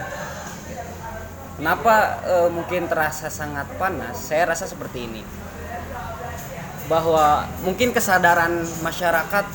Kenapa 1.59 2.23
eh, 2.23 2.49
mungkin 2.55 2.87
terasa 2.87 3.27
sangat 3.27 3.67
panas? 3.75 4.15
Saya 4.15 4.55
rasa 4.55 4.63
seperti 4.63 5.11
ini. 5.11 5.27
Bahwa 6.87 7.43
mungkin 7.67 7.91
kesadaran 7.91 8.63
masyarakat 8.79 9.45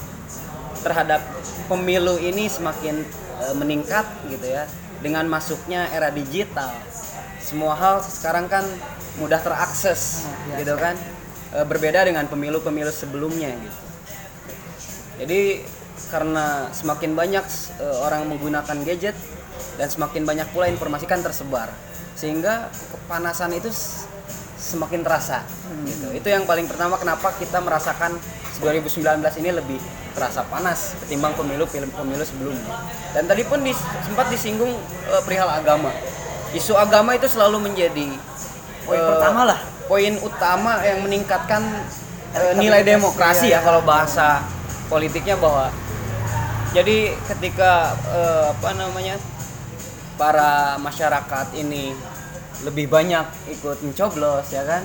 terhadap 0.85 1.25
pemilu 1.65 2.21
ini 2.21 2.45
semakin 2.45 3.01
eh, 3.41 3.55
meningkat 3.57 4.05
gitu 4.29 4.45
ya 4.45 4.69
dengan 5.01 5.25
masuknya 5.33 5.89
era 5.97 6.13
digital. 6.13 6.77
Semua 7.41 7.73
hal 7.73 8.05
sekarang 8.05 8.53
kan 8.53 8.69
mudah 9.17 9.41
terakses 9.41 10.29
iya. 10.53 10.61
gitu 10.61 10.77
kan. 10.77 11.01
Eh, 11.57 11.65
berbeda 11.65 12.05
dengan 12.05 12.29
pemilu-pemilu 12.29 12.93
sebelumnya 12.93 13.49
gitu. 13.49 13.81
Jadi 15.25 15.41
karena 16.13 16.69
semakin 16.69 17.17
banyak 17.17 17.49
eh, 17.81 17.97
orang 18.05 18.29
menggunakan 18.29 18.77
gadget 18.85 19.17
dan 19.81 19.89
semakin 19.89 20.29
banyak 20.29 20.53
pula 20.53 20.69
informasi 20.69 21.09
kan 21.09 21.25
tersebar 21.25 21.73
sehingga 22.15 22.71
kepanasan 22.71 23.53
itu 23.59 23.69
semakin 24.59 25.05
terasa 25.05 25.45
gitu. 25.85 26.09
Itu 26.15 26.27
yang 26.31 26.49
paling 26.49 26.65
pertama 26.65 26.97
kenapa 26.97 27.35
kita 27.37 27.61
merasakan 27.61 28.17
2019 28.63 29.21
ini 29.43 29.51
lebih 29.51 29.79
terasa 30.15 30.47
panas 30.47 30.95
ketimbang 31.05 31.35
pemilu 31.35 31.67
film 31.67 31.91
pemilu 31.91 32.23
sebelumnya. 32.23 32.81
Dan 33.13 33.27
tadi 33.27 33.43
pun 33.45 33.61
dis- 33.61 33.87
sempat 34.07 34.31
disinggung 34.31 34.73
eh, 35.11 35.23
perihal 35.27 35.51
agama. 35.51 35.91
Isu 36.55 36.79
agama 36.79 37.19
itu 37.19 37.27
selalu 37.27 37.67
menjadi 37.71 38.15
Poin 38.87 39.01
eh, 39.01 39.07
pertama 39.11 39.43
lah. 39.45 39.61
Poin 39.85 40.15
utama 40.23 40.81
yang 40.87 41.03
meningkatkan 41.05 41.61
Elektabilitas, 42.35 42.59
nilai 42.63 42.83
demokrasi 42.83 43.47
iya, 43.51 43.59
ya 43.59 43.61
iya. 43.61 43.67
kalau 43.67 43.81
bahasa 43.85 44.43
politiknya 44.89 45.37
bahwa 45.39 45.69
jadi 46.75 47.15
ketika 47.31 47.95
eh, 48.11 48.45
apa 48.55 48.71
namanya 48.75 49.15
para 50.15 50.79
masyarakat 50.79 51.59
ini 51.59 51.95
lebih 52.63 52.87
banyak 52.87 53.27
ikut 53.51 53.83
mencoblos 53.83 54.47
ya 54.55 54.63
kan? 54.63 54.83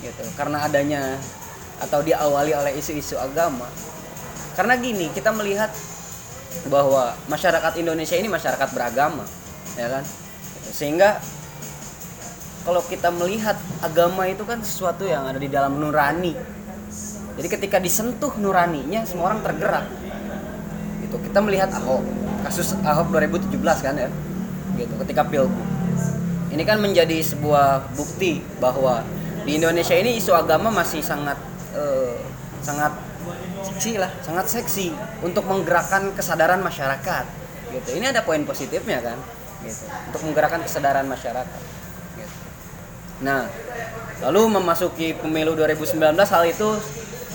Gitu. 0.00 0.22
Karena 0.38 0.64
adanya 0.64 1.18
atau 1.80 2.00
diawali 2.04 2.54
oleh 2.54 2.72
isu-isu 2.78 3.18
agama. 3.18 3.66
Karena 4.54 4.76
gini 4.78 5.10
kita 5.10 5.34
melihat 5.34 5.72
bahwa 6.68 7.16
masyarakat 7.26 7.72
Indonesia 7.80 8.16
ini 8.18 8.28
masyarakat 8.30 8.68
beragama 8.70 9.24
ya 9.74 9.90
kan? 9.90 10.04
Sehingga 10.70 11.18
kalau 12.62 12.84
kita 12.84 13.08
melihat 13.10 13.56
agama 13.80 14.28
itu 14.28 14.44
kan 14.44 14.60
sesuatu 14.60 15.08
yang 15.08 15.26
ada 15.26 15.40
di 15.40 15.48
dalam 15.48 15.80
nurani. 15.80 16.36
Jadi 17.40 17.48
ketika 17.48 17.80
disentuh 17.80 18.36
nuraninya 18.36 19.02
semua 19.08 19.32
orang 19.32 19.40
tergerak. 19.40 19.86
Gitu. 21.00 21.16
Kita 21.26 21.40
melihat 21.40 21.72
Ahok 21.72 22.04
kasus 22.44 22.76
Ahok 22.84 23.12
2017 23.12 23.56
kan 23.84 23.96
ya 23.96 24.08
gitu 24.80 24.94
ketika 25.04 25.22
pilgub 25.28 25.68
ini 26.50 26.62
kan 26.66 26.80
menjadi 26.82 27.20
sebuah 27.22 27.94
bukti 27.94 28.42
bahwa 28.58 29.04
di 29.44 29.56
Indonesia 29.60 29.94
ini 29.94 30.18
isu 30.18 30.32
agama 30.32 30.72
masih 30.72 31.00
sangat 31.04 31.38
eh, 31.76 32.16
sangat 32.60 32.92
Seksi 33.60 34.00
lah. 34.00 34.08
sangat 34.24 34.46
seksi 34.48 34.88
untuk 35.20 35.44
menggerakkan 35.44 36.16
kesadaran 36.16 36.64
masyarakat 36.64 37.24
gitu 37.70 37.88
ini 37.92 38.08
ada 38.08 38.24
poin 38.24 38.40
positifnya 38.48 39.04
kan 39.04 39.20
gitu 39.60 39.84
untuk 40.08 40.20
menggerakkan 40.24 40.64
kesadaran 40.64 41.04
masyarakat 41.04 41.60
gitu. 42.16 42.36
nah 43.20 43.44
lalu 44.24 44.60
memasuki 44.60 45.12
pemilu 45.16 45.52
2019 45.56 46.00
hal 46.16 46.44
itu 46.48 46.68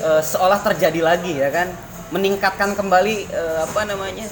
eh, 0.01 0.21
seolah 0.25 0.59
terjadi 0.65 1.01
lagi 1.05 1.37
ya 1.37 1.53
kan 1.53 1.69
meningkatkan 2.09 2.73
kembali 2.73 3.29
eh, 3.29 3.57
apa 3.61 3.81
namanya 3.85 4.25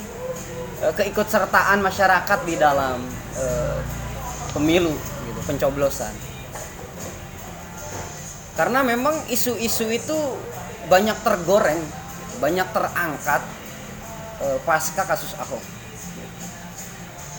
keikutsertaan 0.91 1.79
masyarakat 1.79 2.39
di 2.43 2.59
dalam 2.59 2.99
eh, 3.39 3.79
pemilu 4.51 4.91
gitu 5.23 5.39
pencoblosan 5.47 6.33
karena 8.53 8.85
memang 8.85 9.17
isu-isu 9.33 9.89
itu 9.89 10.17
banyak 10.85 11.17
tergoreng, 11.25 11.81
banyak 12.37 12.67
terangkat 12.69 13.41
eh, 14.45 14.59
pasca 14.61 15.03
kasus 15.09 15.33
Ahok. 15.41 15.63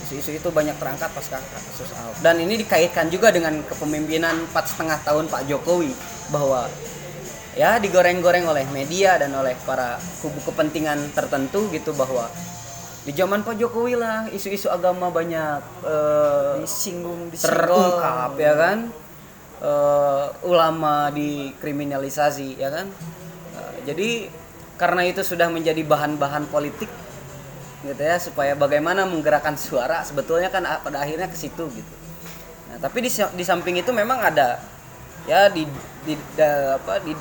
Isu-isu 0.05 0.37
itu 0.37 0.49
banyak 0.51 0.75
terangkat 0.75 1.15
pasca 1.15 1.39
kasus 1.39 1.91
Ahok. 1.95 2.19
Dan 2.19 2.43
ini 2.43 2.59
dikaitkan 2.59 3.15
juga 3.15 3.31
dengan 3.31 3.63
kepemimpinan 3.63 4.51
empat 4.51 4.75
setengah 4.75 4.99
tahun 5.07 5.31
Pak 5.31 5.47
Jokowi 5.47 5.95
bahwa 6.35 6.67
ya 7.55 7.79
digoreng-goreng 7.79 8.51
oleh 8.51 8.67
media 8.75 9.15
dan 9.15 9.31
oleh 9.39 9.55
para 9.63 10.03
kubu 10.19 10.43
kepentingan 10.51 11.15
tertentu 11.15 11.71
gitu 11.71 11.95
bahwa 11.95 12.27
di 13.05 13.13
zaman 13.13 13.45
Pak 13.45 13.61
Jokowi 13.61 14.01
lah 14.01 14.25
isu-isu 14.33 14.73
agama 14.73 15.13
banyak 15.13 15.61
eh, 15.85 16.65
Disinggung, 16.65 17.29
disenggol. 17.29 17.69
terungkap 17.69 18.33
ya 18.41 18.53
kan? 18.57 18.79
Eh, 19.61 20.27
ulama 20.49 21.13
dikriminalisasi 21.13 22.57
ya 22.57 22.73
kan? 22.73 22.89
Eh, 23.61 23.77
jadi 23.85 24.11
karena 24.81 25.05
itu 25.07 25.21
sudah 25.21 25.53
menjadi 25.53 25.85
bahan-bahan 25.85 26.49
politik 26.49 26.89
gitu 27.85 28.01
ya 28.01 28.17
supaya 28.17 28.57
bagaimana 28.57 29.05
menggerakkan 29.05 29.61
suara 29.61 30.01
sebetulnya 30.01 30.49
kan 30.49 30.65
pada 30.81 31.05
akhirnya 31.05 31.29
ke 31.29 31.37
situ 31.37 31.69
gitu. 31.69 31.95
Nah 32.73 32.81
tapi 32.81 33.05
di, 33.05 33.13
di 33.13 33.45
samping 33.45 33.77
itu 33.77 33.93
memang 33.93 34.25
ada 34.25 34.57
ya 35.29 35.53
di 35.53 35.69
di 36.09 36.17
da- 36.33 36.81
apa 36.81 37.05
di 37.05 37.13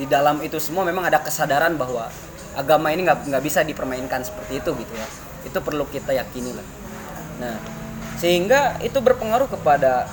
di 0.00 0.04
dalam 0.08 0.40
itu 0.40 0.56
semua 0.56 0.82
memang 0.88 1.04
ada 1.04 1.20
kesadaran 1.20 1.76
bahwa 1.76 2.08
agama 2.54 2.90
ini 2.94 3.06
nggak 3.06 3.28
nggak 3.30 3.42
bisa 3.42 3.66
dipermainkan 3.66 4.22
seperti 4.22 4.62
itu 4.62 4.70
gitu 4.74 4.94
ya. 4.94 5.08
Itu 5.44 5.58
perlu 5.60 5.84
kita 5.90 6.14
yakini 6.14 6.54
lah. 6.54 6.66
Nah 7.42 7.56
sehingga 8.18 8.78
itu 8.80 8.98
berpengaruh 9.02 9.50
kepada 9.50 10.06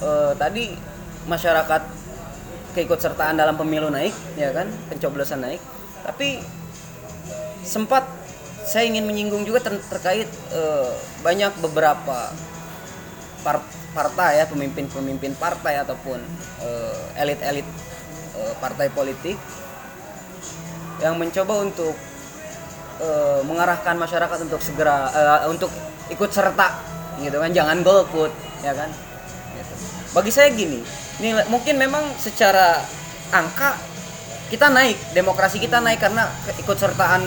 eh, 0.00 0.32
tadi 0.40 0.74
masyarakat 1.28 1.82
keikutsertaan 2.74 3.38
dalam 3.38 3.54
pemilu 3.54 3.92
naik 3.92 4.12
ya 4.34 4.50
kan? 4.50 4.66
Pencoblosan 4.90 5.44
naik. 5.44 5.60
Tapi 6.04 6.42
sempat 7.64 8.04
saya 8.64 8.88
ingin 8.88 9.04
menyinggung 9.04 9.44
juga 9.44 9.60
ter- 9.60 9.84
terkait 9.92 10.28
eh, 10.52 10.90
banyak 11.20 11.52
beberapa 11.60 12.32
par- 13.44 13.68
partai 13.94 14.42
ya 14.42 14.48
pemimpin-pemimpin 14.48 15.36
partai 15.36 15.80
ataupun 15.84 16.18
eh, 16.64 17.20
elit-elit 17.20 17.68
eh, 18.40 18.54
partai 18.58 18.88
politik 18.90 19.36
yang 21.02 21.18
mencoba 21.18 21.64
untuk 21.64 21.94
eh, 23.00 23.40
mengarahkan 23.46 23.98
masyarakat 23.98 24.38
untuk 24.46 24.60
segera 24.62 25.10
eh, 25.10 25.50
untuk 25.50 25.70
ikut 26.12 26.30
serta 26.30 26.78
gitu 27.18 27.38
kan 27.38 27.50
jangan 27.50 27.80
golput 27.80 28.30
ya 28.60 28.74
kan 28.74 28.90
Gitu. 29.54 29.74
bagi 30.10 30.30
saya 30.34 30.50
gini 30.50 30.82
nilai 31.22 31.46
mungkin 31.46 31.78
memang 31.78 32.02
secara 32.18 32.82
angka 33.30 33.78
kita 34.50 34.66
naik 34.66 34.98
demokrasi 35.14 35.62
kita 35.62 35.78
naik 35.78 36.02
karena 36.02 36.26
keikutsertaan 36.50 37.22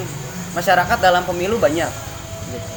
masyarakat 0.52 0.98
dalam 1.00 1.24
pemilu 1.24 1.56
banyak 1.56 1.88
gitu. 2.52 2.68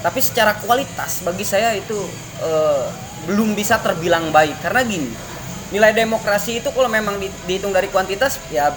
tapi 0.00 0.18
secara 0.24 0.56
kualitas 0.64 1.20
bagi 1.20 1.44
saya 1.44 1.76
itu 1.76 1.96
eh, 2.40 2.84
belum 3.28 3.52
bisa 3.52 3.76
terbilang 3.76 4.32
baik 4.32 4.56
karena 4.64 4.80
gini 4.88 5.12
nilai 5.68 5.92
demokrasi 5.92 6.64
itu 6.64 6.68
kalau 6.72 6.88
memang 6.88 7.20
di- 7.20 7.32
dihitung 7.44 7.76
dari 7.76 7.92
kuantitas 7.92 8.40
ya 8.48 8.72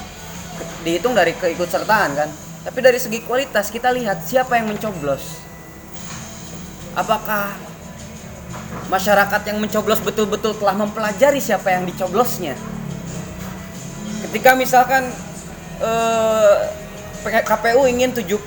dihitung 0.84 1.14
dari 1.16 1.36
keikutsertaan 1.36 2.10
kan? 2.16 2.30
Tapi 2.64 2.80
dari 2.84 3.00
segi 3.00 3.24
kualitas 3.24 3.72
kita 3.72 3.90
lihat 3.96 4.24
siapa 4.28 4.60
yang 4.60 4.68
mencoblos. 4.70 5.40
Apakah 6.94 7.56
masyarakat 8.92 9.42
yang 9.48 9.58
mencoblos 9.64 10.02
betul-betul 10.04 10.58
telah 10.60 10.76
mempelajari 10.76 11.40
siapa 11.40 11.72
yang 11.72 11.88
dicoblosnya? 11.88 12.60
Ketika 14.28 14.54
misalkan 14.60 15.08
eh, 15.80 16.58
KPU 17.24 17.84
ingin 17.88 18.16
70 18.16 18.40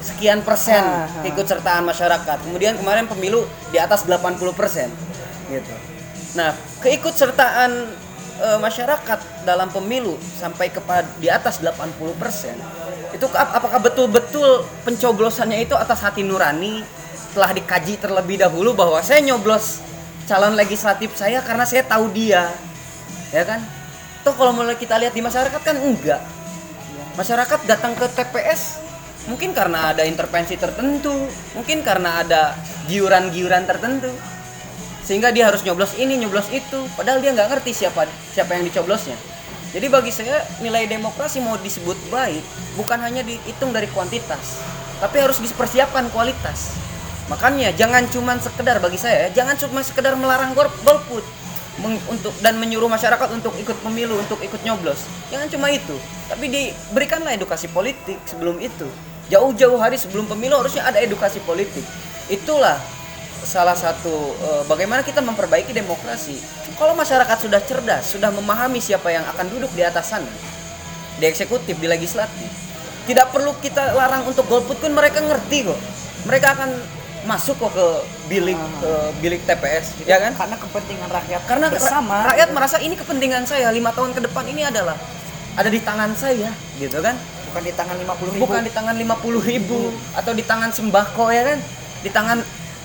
sekian 0.00 0.40
persen 0.40 0.80
Ah, 0.80 1.04
ah. 1.04 1.22
keikutsertaan 1.24 1.84
masyarakat 1.84 2.36
kemudian 2.48 2.74
kemarin 2.80 3.04
pemilu 3.04 3.44
di 3.68 3.76
atas 3.76 4.08
80 4.08 4.40
persen 4.56 4.88
gitu. 5.52 5.74
Nah 6.32 6.56
keikutsertaan 6.80 7.92
eh, 8.38 8.58
masyarakat 8.58 9.18
dalam 9.42 9.68
pemilu 9.70 10.14
sampai 10.38 10.70
kepada 10.70 11.06
di 11.18 11.28
atas 11.28 11.60
80 11.62 12.14
persen 12.18 12.56
itu 13.12 13.24
ap- 13.32 13.56
apakah 13.58 13.80
betul-betul 13.80 14.64
pencoblosannya 14.84 15.64
itu 15.64 15.74
atas 15.74 16.04
hati 16.04 16.22
nurani? 16.22 16.84
Telah 17.32 17.52
dikaji 17.52 18.00
terlebih 18.00 18.40
dahulu 18.40 18.72
bahwa 18.72 18.98
saya 19.04 19.20
nyoblos 19.20 19.84
calon 20.26 20.56
legislatif 20.56 21.12
saya 21.14 21.40
karena 21.44 21.64
saya 21.64 21.84
tahu 21.84 22.08
dia 22.12 22.50
ya 23.32 23.44
kan? 23.44 23.60
Toh 24.24 24.34
kalau 24.34 24.52
mulai 24.52 24.74
kita 24.76 24.98
lihat 24.98 25.14
di 25.14 25.22
masyarakat 25.22 25.60
kan 25.60 25.76
enggak. 25.76 26.20
Masyarakat 27.14 27.60
datang 27.66 27.94
ke 27.94 28.06
TPS 28.12 28.80
mungkin 29.28 29.52
karena 29.52 29.92
ada 29.92 30.08
intervensi 30.08 30.56
tertentu 30.56 31.12
mungkin 31.52 31.84
karena 31.84 32.24
ada 32.24 32.56
giuran-giuran 32.88 33.68
tertentu 33.68 34.08
sehingga 35.08 35.32
dia 35.32 35.48
harus 35.48 35.64
nyoblos 35.64 35.96
ini 35.96 36.20
nyoblos 36.20 36.52
itu. 36.52 36.84
Padahal 36.92 37.24
dia 37.24 37.32
nggak 37.32 37.48
ngerti 37.56 37.72
siapa 37.72 38.04
siapa 38.36 38.60
yang 38.60 38.68
dicoblosnya. 38.68 39.16
Jadi 39.72 39.88
bagi 39.88 40.12
saya 40.12 40.44
nilai 40.60 40.84
demokrasi 40.84 41.40
mau 41.40 41.56
disebut 41.56 41.96
baik 42.12 42.44
bukan 42.76 43.00
hanya 43.00 43.24
dihitung 43.24 43.72
dari 43.72 43.88
kuantitas 43.88 44.60
tapi 45.00 45.16
harus 45.16 45.40
dipersiapkan 45.40 46.12
kualitas. 46.12 46.76
Makanya 47.32 47.72
jangan 47.72 48.04
cuman 48.08 48.36
sekedar 48.40 48.80
bagi 48.80 49.00
saya 49.00 49.28
ya, 49.28 49.40
jangan 49.40 49.56
cuma 49.56 49.80
sekedar 49.80 50.12
melarang 50.16 50.52
gol- 50.52 50.76
golput. 50.84 51.24
Untuk 52.10 52.34
dan 52.42 52.58
menyuruh 52.58 52.90
masyarakat 52.90 53.28
untuk 53.30 53.54
ikut 53.54 53.78
pemilu 53.86 54.18
untuk 54.18 54.42
ikut 54.42 54.60
nyoblos. 54.66 55.06
Jangan 55.30 55.46
cuma 55.46 55.70
itu 55.70 55.94
tapi 56.26 56.50
diberikanlah 56.50 57.32
edukasi 57.38 57.70
politik 57.70 58.18
sebelum 58.26 58.58
itu. 58.58 58.90
Jauh-jauh 59.30 59.78
hari 59.78 59.94
sebelum 59.94 60.26
pemilu 60.26 60.58
harusnya 60.58 60.84
ada 60.84 60.98
edukasi 60.98 61.38
politik. 61.46 61.86
Itulah 62.26 62.82
salah 63.44 63.74
satu 63.74 64.34
eh, 64.38 64.62
bagaimana 64.66 65.02
kita 65.06 65.22
memperbaiki 65.22 65.70
demokrasi. 65.74 66.38
Kalau 66.78 66.94
masyarakat 66.94 67.36
sudah 67.42 67.60
cerdas, 67.62 68.14
sudah 68.14 68.30
memahami 68.30 68.78
siapa 68.78 69.10
yang 69.10 69.26
akan 69.26 69.46
duduk 69.50 69.70
di 69.74 69.82
atas 69.82 70.14
sana, 70.14 70.30
di 71.18 71.24
eksekutif, 71.26 71.74
di 71.74 71.90
legislatif, 71.90 72.50
tidak 73.10 73.34
perlu 73.34 73.50
kita 73.58 73.98
larang 73.98 74.22
untuk 74.26 74.46
golput 74.46 74.78
pun 74.78 74.94
mereka 74.94 75.18
ngerti 75.18 75.66
kok. 75.66 75.80
Mereka 76.30 76.46
akan 76.54 76.70
masuk 77.26 77.58
kok 77.58 77.74
ke 77.74 77.86
bilik 78.30 78.58
ke 78.78 78.92
bilik 79.18 79.42
TPS, 79.42 80.06
ya 80.06 80.22
kan? 80.22 80.38
Karena 80.38 80.54
kepentingan 80.54 81.10
rakyat 81.10 81.40
Karena 81.50 81.66
bersama. 81.66 82.22
rakyat 82.30 82.48
merasa 82.54 82.76
ini 82.78 82.94
kepentingan 82.94 83.42
saya 83.42 83.74
lima 83.74 83.90
tahun 83.90 84.14
ke 84.14 84.22
depan 84.30 84.46
ini 84.46 84.62
adalah 84.70 84.94
ada 85.58 85.66
di 85.66 85.82
tangan 85.82 86.14
saya, 86.14 86.54
gitu 86.78 87.02
kan? 87.02 87.18
bukan 87.48 87.62
di 87.64 87.72
tangan 87.72 87.96
50 87.96 88.36
ribu. 88.36 88.42
bukan 88.44 88.60
di 88.62 88.72
tangan 88.72 88.94
50 88.94 89.50
ribu 89.50 89.80
atau 90.12 90.32
di 90.36 90.44
tangan 90.44 90.70
sembako 90.70 91.24
ya 91.32 91.42
kan 91.48 91.58
di 92.04 92.10
tangan 92.12 92.38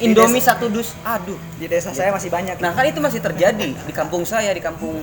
Indomie 0.03 0.39
satu 0.39 0.67
dus 0.67 0.91
aduh 1.01 1.39
Di 1.55 1.65
desa 1.65 1.89
saya 1.91 2.11
masih 2.11 2.27
banyak. 2.27 2.59
nah 2.59 2.71
kan 2.71 2.83
itu 2.83 2.99
masih 2.99 3.19
terjadi 3.19 3.71
di 3.71 3.93
kampung 3.93 4.23
saya 4.23 4.51
di 4.51 4.59
kampung 4.59 4.99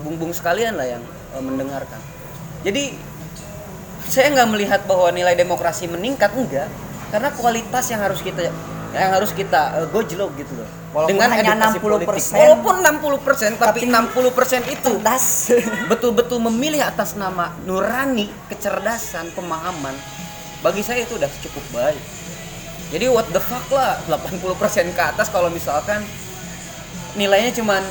bung-bung 0.00 0.30
sekalian 0.30 0.74
lah 0.74 0.86
yang 0.86 1.02
eh, 1.34 1.42
mendengarkan 1.42 1.98
jadi 2.62 2.94
saya 4.04 4.30
nggak 4.30 4.48
melihat 4.48 4.80
bahwa 4.84 5.10
nilai 5.10 5.34
demokrasi 5.34 5.88
meningkat 5.88 6.30
enggak 6.32 6.68
karena 7.08 7.28
kualitas 7.32 7.84
yang 7.90 8.00
harus 8.00 8.20
kita 8.20 8.52
yang 8.94 9.10
harus 9.10 9.34
kita 9.34 9.82
eh, 9.82 9.86
gojlok 9.90 10.32
gitu 10.38 10.54
loh 10.54 10.70
Walaupun 10.94 11.18
hanya 11.18 11.58
edukasi 11.58 11.78
60%. 11.82 11.82
politik. 11.82 12.22
walaupun 12.38 12.74
60% 12.78 13.58
tapi, 13.58 13.80
Tapi 13.82 13.90
60% 13.90 14.74
itu 14.78 14.90
cerdas. 14.94 15.50
betul-betul 15.90 16.38
memilih 16.38 16.86
atas 16.86 17.18
nama 17.18 17.50
nurani, 17.66 18.30
kecerdasan, 18.46 19.34
pemahaman, 19.34 19.98
bagi 20.62 20.86
saya 20.86 21.02
itu 21.02 21.18
udah 21.18 21.26
cukup 21.42 21.64
baik. 21.74 21.98
Jadi 22.92 23.06
what 23.08 23.26
the 23.30 23.40
fuck 23.40 23.64
lah 23.70 23.98
80% 24.06 24.54
ke 24.92 25.02
atas 25.02 25.26
kalau 25.28 25.48
misalkan 25.48 26.04
nilainya 27.14 27.54
cuman 27.54 27.82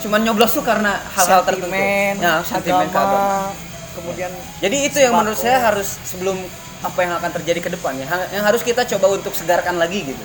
cuman 0.00 0.20
nyoblos 0.24 0.54
tuh 0.54 0.64
karena 0.64 0.96
hal-hal 1.12 1.42
tertentu. 1.44 1.68
Ya, 2.16 2.34
sentimen 2.40 2.88
agama. 2.88 3.20
kemudian 3.90 4.30
Jadi 4.62 4.76
itu 4.86 4.98
yang 5.02 5.12
menurut 5.18 5.34
saya 5.36 5.58
harus 5.60 5.98
sebelum 6.06 6.38
apa 6.80 6.98
yang 7.02 7.12
akan 7.12 7.30
terjadi 7.36 7.60
ke 7.60 7.70
depan 7.74 7.92
ya, 7.98 8.06
yang 8.32 8.46
harus 8.46 8.62
kita 8.62 8.86
coba 8.86 9.18
untuk 9.18 9.34
segarkan 9.34 9.76
lagi 9.76 10.14
gitu. 10.14 10.24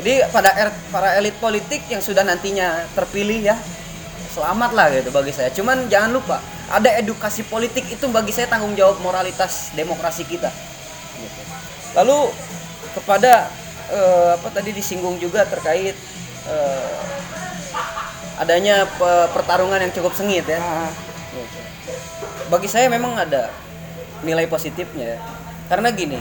Jadi 0.00 0.24
pada 0.32 0.50
er- 0.56 0.78
para 0.88 1.18
elit 1.18 1.36
politik 1.36 1.84
yang 1.90 2.00
sudah 2.00 2.24
nantinya 2.24 2.86
terpilih 2.96 3.44
ya, 3.44 3.56
selamat 4.32 4.70
lah 4.72 4.86
gitu 4.94 5.10
bagi 5.12 5.30
saya. 5.34 5.50
Cuman 5.52 5.86
jangan 5.86 6.10
lupa 6.14 6.38
ada 6.70 6.88
edukasi 6.96 7.44
politik 7.44 7.84
itu 7.92 8.06
bagi 8.08 8.32
saya 8.32 8.48
tanggung 8.48 8.72
jawab 8.72 8.98
moralitas 9.04 9.74
demokrasi 9.76 10.24
kita. 10.24 10.48
Gitu. 11.18 11.40
Lalu 11.98 12.32
kepada 12.94 13.50
eh, 13.90 14.30
apa 14.38 14.48
tadi 14.54 14.70
disinggung 14.70 15.18
juga 15.18 15.44
terkait 15.44 15.94
eh, 16.48 16.98
adanya 18.38 18.86
pe- 18.86 19.28
pertarungan 19.30 19.78
yang 19.82 19.92
cukup 19.94 20.14
sengit 20.14 20.46
ya 20.46 20.62
Gitu. 21.34 21.58
Bagi 22.46 22.68
saya 22.70 22.86
memang 22.86 23.18
ada 23.18 23.50
nilai 24.22 24.46
positifnya 24.46 25.18
ya. 25.18 25.20
Karena 25.66 25.90
gini, 25.90 26.20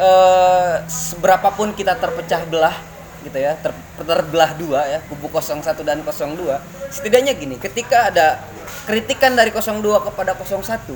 eh 0.00 0.74
seberapapun 0.90 1.76
kita 1.76 1.94
terpecah 1.96 2.42
belah 2.48 2.76
gitu 3.22 3.38
ya, 3.38 3.54
ter, 3.54 3.70
terbelah 4.02 4.50
dua 4.58 4.82
ya, 4.82 4.98
kubu 5.06 5.30
01 5.30 5.62
dan 5.86 6.02
02, 6.02 6.58
setidaknya 6.90 7.38
gini, 7.38 7.54
ketika 7.54 8.10
ada 8.10 8.42
kritikan 8.82 9.38
dari 9.38 9.54
02 9.54 9.78
kepada 10.10 10.34
01, 10.34 10.90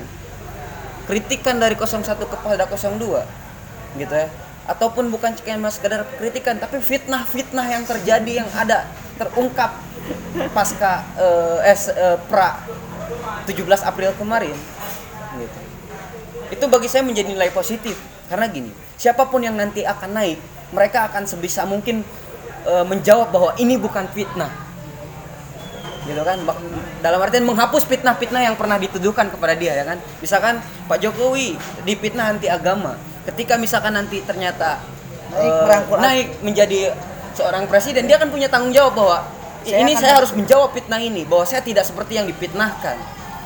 kritikan 1.07 1.55
dari 1.55 1.79
01 1.79 2.03
kepada 2.03 2.67
02 2.67 3.23
gitu 3.95 4.11
ya 4.11 4.27
ataupun 4.67 5.07
bukan 5.07 5.31
cuma 5.39 5.71
sekedar 5.71 6.03
kritikan 6.19 6.59
tapi 6.59 6.83
fitnah-fitnah 6.83 7.67
yang 7.71 7.83
terjadi 7.87 8.43
yang 8.43 8.49
ada 8.51 8.83
terungkap 9.15 9.79
pasca 10.51 11.07
eh, 11.15 11.73
eh, 11.73 12.17
pra 12.27 12.61
17 13.47 13.63
April 13.87 14.11
kemarin. 14.19 14.55
Gitu. 15.37 15.59
itu 16.47 16.65
bagi 16.65 16.87
saya 16.87 17.03
menjadi 17.03 17.31
nilai 17.31 17.51
positif. 17.51 17.95
Karena 18.27 18.51
gini 18.51 18.71
siapa 18.99 19.23
pun 19.31 19.39
yang 19.39 19.55
nanti 19.55 19.87
akan 19.87 20.11
naik 20.11 20.39
mereka 20.75 21.07
akan 21.07 21.23
sebisa 21.23 21.63
mungkin 21.63 22.03
eh, 22.67 22.85
menjawab 22.85 23.31
bahwa 23.31 23.51
ini 23.55 23.79
bukan 23.79 24.03
fitnah. 24.11 24.51
Gitu 26.07 26.23
kan? 26.23 26.39
Dalam 27.03 27.19
artian 27.19 27.43
menghapus 27.43 27.83
fitnah-fitnah 27.83 28.39
yang 28.39 28.55
pernah 28.55 28.79
dituduhkan 28.79 29.27
kepada 29.27 29.55
dia 29.59 29.75
ya 29.75 29.83
kan? 29.83 29.99
Misalkan 30.23 30.59
Pak 30.87 31.03
Jokowi 31.03 31.59
dipitnah 31.83 32.31
anti 32.31 32.47
agama 32.47 32.95
ketika 33.27 33.59
misalkan 33.59 33.93
nanti 33.93 34.23
ternyata 34.23 34.79
Naik 35.27 35.53
merangkul- 35.67 35.99
naik 35.99 36.27
menjadi 36.39 36.95
seorang 37.35 37.67
presiden 37.67 38.07
dia 38.07 38.15
akan 38.15 38.31
punya 38.31 38.47
tanggung 38.47 38.71
jawab 38.71 38.95
bahwa 38.95 39.17
Saya 39.67 39.83
ini 39.83 39.91
saya 39.99 40.23
harus 40.23 40.31
menjawab 40.31 40.71
fitnah 40.71 41.01
ini 41.03 41.27
bahwa 41.27 41.43
saya 41.43 41.59
tidak 41.59 41.83
seperti 41.83 42.15
yang 42.15 42.23
dipitnahkan. 42.23 42.95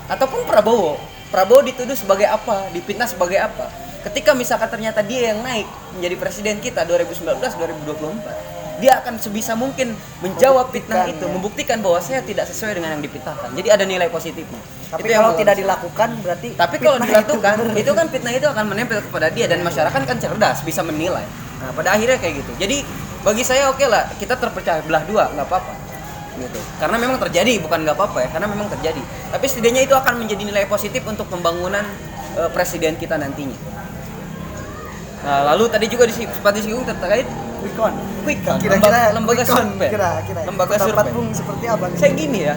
Ataupun 0.06 0.46
Prabowo. 0.46 1.02
Prabowo 1.34 1.65
dituduh 1.65 1.98
sebagai 1.98 2.30
apa? 2.30 2.70
Dipitnah 2.70 3.10
sebagai 3.10 3.41
apa? 3.41 3.74
Ketika 4.06 4.38
misalkan 4.38 4.70
ternyata 4.70 5.02
dia 5.02 5.34
yang 5.34 5.41
naik 5.41 5.65
menjadi 5.98 6.15
presiden 6.22 6.62
kita 6.62 6.86
2019 6.86 7.41
2024 7.41 8.51
dia 8.82 8.98
akan 9.00 9.22
sebisa 9.22 9.54
mungkin 9.54 9.94
menjawab 10.26 10.74
fitnah 10.74 11.06
itu 11.06 11.24
ya. 11.24 11.32
membuktikan 11.32 11.78
bahwa 11.80 12.02
saya 12.02 12.26
tidak 12.26 12.50
sesuai 12.50 12.82
dengan 12.82 12.98
yang 12.98 13.04
dipitnahkan 13.06 13.54
jadi 13.54 13.78
ada 13.78 13.86
nilai 13.86 14.10
positifnya 14.10 14.82
tapi 14.91 15.08
Itu 15.08 15.15
kalau 15.15 15.32
tidak 15.39 15.56
dilakukan 15.56 16.10
berarti 16.20 16.48
Tapi 16.60 16.76
kalau 16.84 17.00
dilakukan, 17.00 17.56
benar. 17.63 17.80
itu 17.80 17.91
kan 17.96 18.06
fitnah 18.12 18.34
itu 18.36 18.48
akan 18.52 18.65
menempel 18.67 19.00
kepada 19.00 19.32
dia 19.32 19.48
dan 19.48 19.63
masyarakat 19.63 20.02
kan 20.04 20.17
cerdas, 20.20 20.60
bisa 20.67 20.84
menilai. 20.84 21.24
Nah, 21.63 21.72
pada 21.72 21.96
akhirnya 21.96 22.20
kayak 22.20 22.44
gitu. 22.44 22.52
Jadi 22.60 22.84
bagi 23.24 23.44
saya 23.48 23.72
oke 23.72 23.88
lah, 23.88 24.12
kita 24.20 24.36
terpecah 24.36 24.84
belah 24.84 25.08
dua, 25.08 25.32
nggak 25.32 25.48
apa-apa. 25.48 25.74
Gitu. 26.36 26.60
Karena 26.76 26.98
memang 27.00 27.24
terjadi, 27.24 27.63
bukan 27.63 27.88
nggak 27.88 27.96
apa-apa 27.96 28.17
ya, 28.20 28.30
karena 28.36 28.48
memang 28.52 28.67
terjadi. 28.67 29.00
Tapi 29.32 29.46
setidaknya 29.48 29.88
itu 29.88 29.96
akan 29.96 30.13
menjadi 30.28 30.44
nilai 30.44 30.65
positif 30.67 31.08
untuk 31.08 31.24
pembangunan 31.32 31.88
eh, 32.36 32.50
presiden 32.52 33.00
kita 33.00 33.15
nantinya. 33.15 33.56
Nah, 35.24 35.56
lalu 35.56 35.72
tadi 35.72 35.88
juga 35.88 36.04
disi- 36.04 36.28
sempat 36.28 36.52
disinggung 36.52 36.84
terkait 36.84 37.24
Quick 37.62 37.76
count. 37.76 37.95
quick 38.26 38.39
count, 38.41 38.60
Kira-kira 38.60 39.13
lembaga, 39.13 39.43
survei. 39.43 39.89
Kira-kira. 39.89 40.39
Lembaga 40.43 40.76
survei. 40.76 41.12
Seperti 41.32 41.65
apa 41.67 41.86
nih? 41.86 41.97
Saya 41.97 42.12
gini 42.12 42.39
ya. 42.41 42.56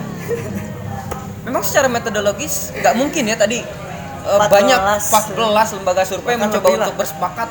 Memang 1.45 1.61
secara 1.61 1.87
metodologis 1.87 2.73
nggak 2.75 2.95
mungkin 2.97 3.23
ya 3.29 3.37
tadi 3.37 3.61
eh, 3.61 4.39
14. 4.41 4.49
banyak 4.49 4.81
14 4.97 5.77
lembaga 5.77 6.03
survei 6.03 6.35
mencoba 6.35 6.67
untuk 6.73 6.97
bersepakat 6.97 7.49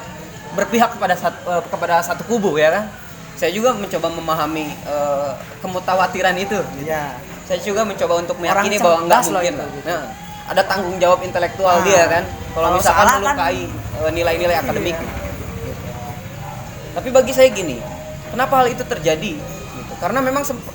berpihak 0.53 0.89
kepada 0.93 1.13
satu, 1.13 1.37
kepada 1.63 1.95
satu 2.01 2.25
kubu 2.25 2.57
ya 2.57 2.73
kan. 2.73 2.85
Saya 3.33 3.49
juga 3.49 3.73
mencoba 3.73 4.07
memahami 4.09 4.65
eh, 4.73 5.31
kemutawatiran 5.61 6.33
itu. 6.35 6.57
Iya. 6.81 7.13
Saya 7.43 7.59
juga 7.61 7.85
mencoba 7.85 8.13
untuk 8.17 8.33
Orang 8.35 8.65
meyakini 8.65 8.77
bahwa 8.79 8.97
nggak 9.05 9.21
mungkin. 9.27 9.53
itu, 9.53 9.65
gitu. 9.77 9.89
Nah, 9.91 10.03
ada 10.43 10.61
tanggung 10.63 10.95
jawab 10.97 11.19
intelektual 11.21 11.75
Nah, 11.75 11.85
dia 11.85 12.03
kan. 12.07 12.23
Kalau 12.49 12.69
misalkan 12.73 13.05
kan- 13.05 13.19
melukai 13.21 13.61
eh, 13.69 14.11
nilai-nilai 14.11 14.57
akademik. 14.57 14.97
Iya. 14.97 15.22
Tapi 16.93 17.09
bagi 17.09 17.31
saya 17.31 17.49
gini, 17.49 17.81
kenapa 18.29 18.61
hal 18.61 18.69
itu 18.69 18.83
terjadi? 18.83 19.33
Gitu. 19.73 19.93
Karena 19.97 20.19
memang 20.19 20.41
semp- 20.41 20.69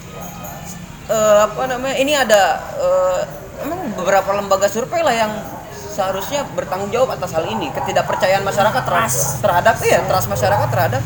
eh, 1.07 1.39
apa 1.41 1.63
namanya 1.67 1.97
ini 1.97 2.13
ada 2.13 2.43
eh, 2.75 3.21
memang 3.61 3.95
beberapa 3.95 4.31
lembaga 4.33 4.67
survei 4.67 5.01
lah 5.01 5.15
yang 5.15 5.33
seharusnya 5.73 6.47
bertanggung 6.53 6.91
jawab 6.91 7.11
atas 7.13 7.33
hal 7.33 7.43
ini 7.45 7.71
ketidakpercayaan 7.73 8.43
masyarakat 8.43 8.83
terhadap, 8.85 9.11
terhadap 9.43 9.75
iya 9.83 9.99
trust 10.05 10.29
masyarakat 10.29 10.69
terhadap 10.69 11.03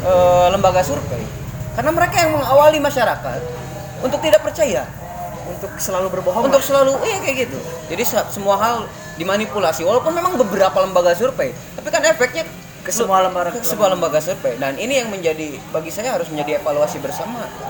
eh, 0.00 0.46
lembaga 0.48 0.78
survei 0.80 1.26
karena 1.74 1.90
mereka 1.90 2.16
yang 2.18 2.34
mengawali 2.34 2.78
masyarakat 2.78 3.38
untuk 4.00 4.18
tidak 4.20 4.42
percaya 4.42 4.86
Untuk 5.48 5.74
selalu 5.76 6.06
berbohong. 6.12 6.44
untuk 6.44 6.60
lah. 6.60 6.68
selalu 6.70 6.92
iya 7.02 7.18
kayak 7.18 7.36
gitu 7.46 7.58
jadi 7.88 8.02
se- 8.04 8.28
semua 8.30 8.54
hal 8.56 8.86
dimanipulasi 9.16 9.82
walaupun 9.82 10.14
memang 10.14 10.38
beberapa 10.38 10.76
lembaga 10.78 11.18
survei 11.18 11.50
tapi 11.74 11.88
kan 11.88 12.02
efeknya 12.04 12.46
Ke 12.88 12.92
semua 12.96 13.20
lembaga- 13.20 13.52
ke 13.52 13.68
semua 13.68 13.92
lembaga 13.92 14.16
survei 14.16 14.56
dan 14.56 14.72
ini 14.80 15.04
yang 15.04 15.12
menjadi 15.12 15.60
bagi 15.68 15.92
saya 15.92 16.16
harus 16.16 16.32
menjadi 16.32 16.56
evaluasi 16.64 16.96
bersama 17.04 17.44
gitu. 17.44 17.68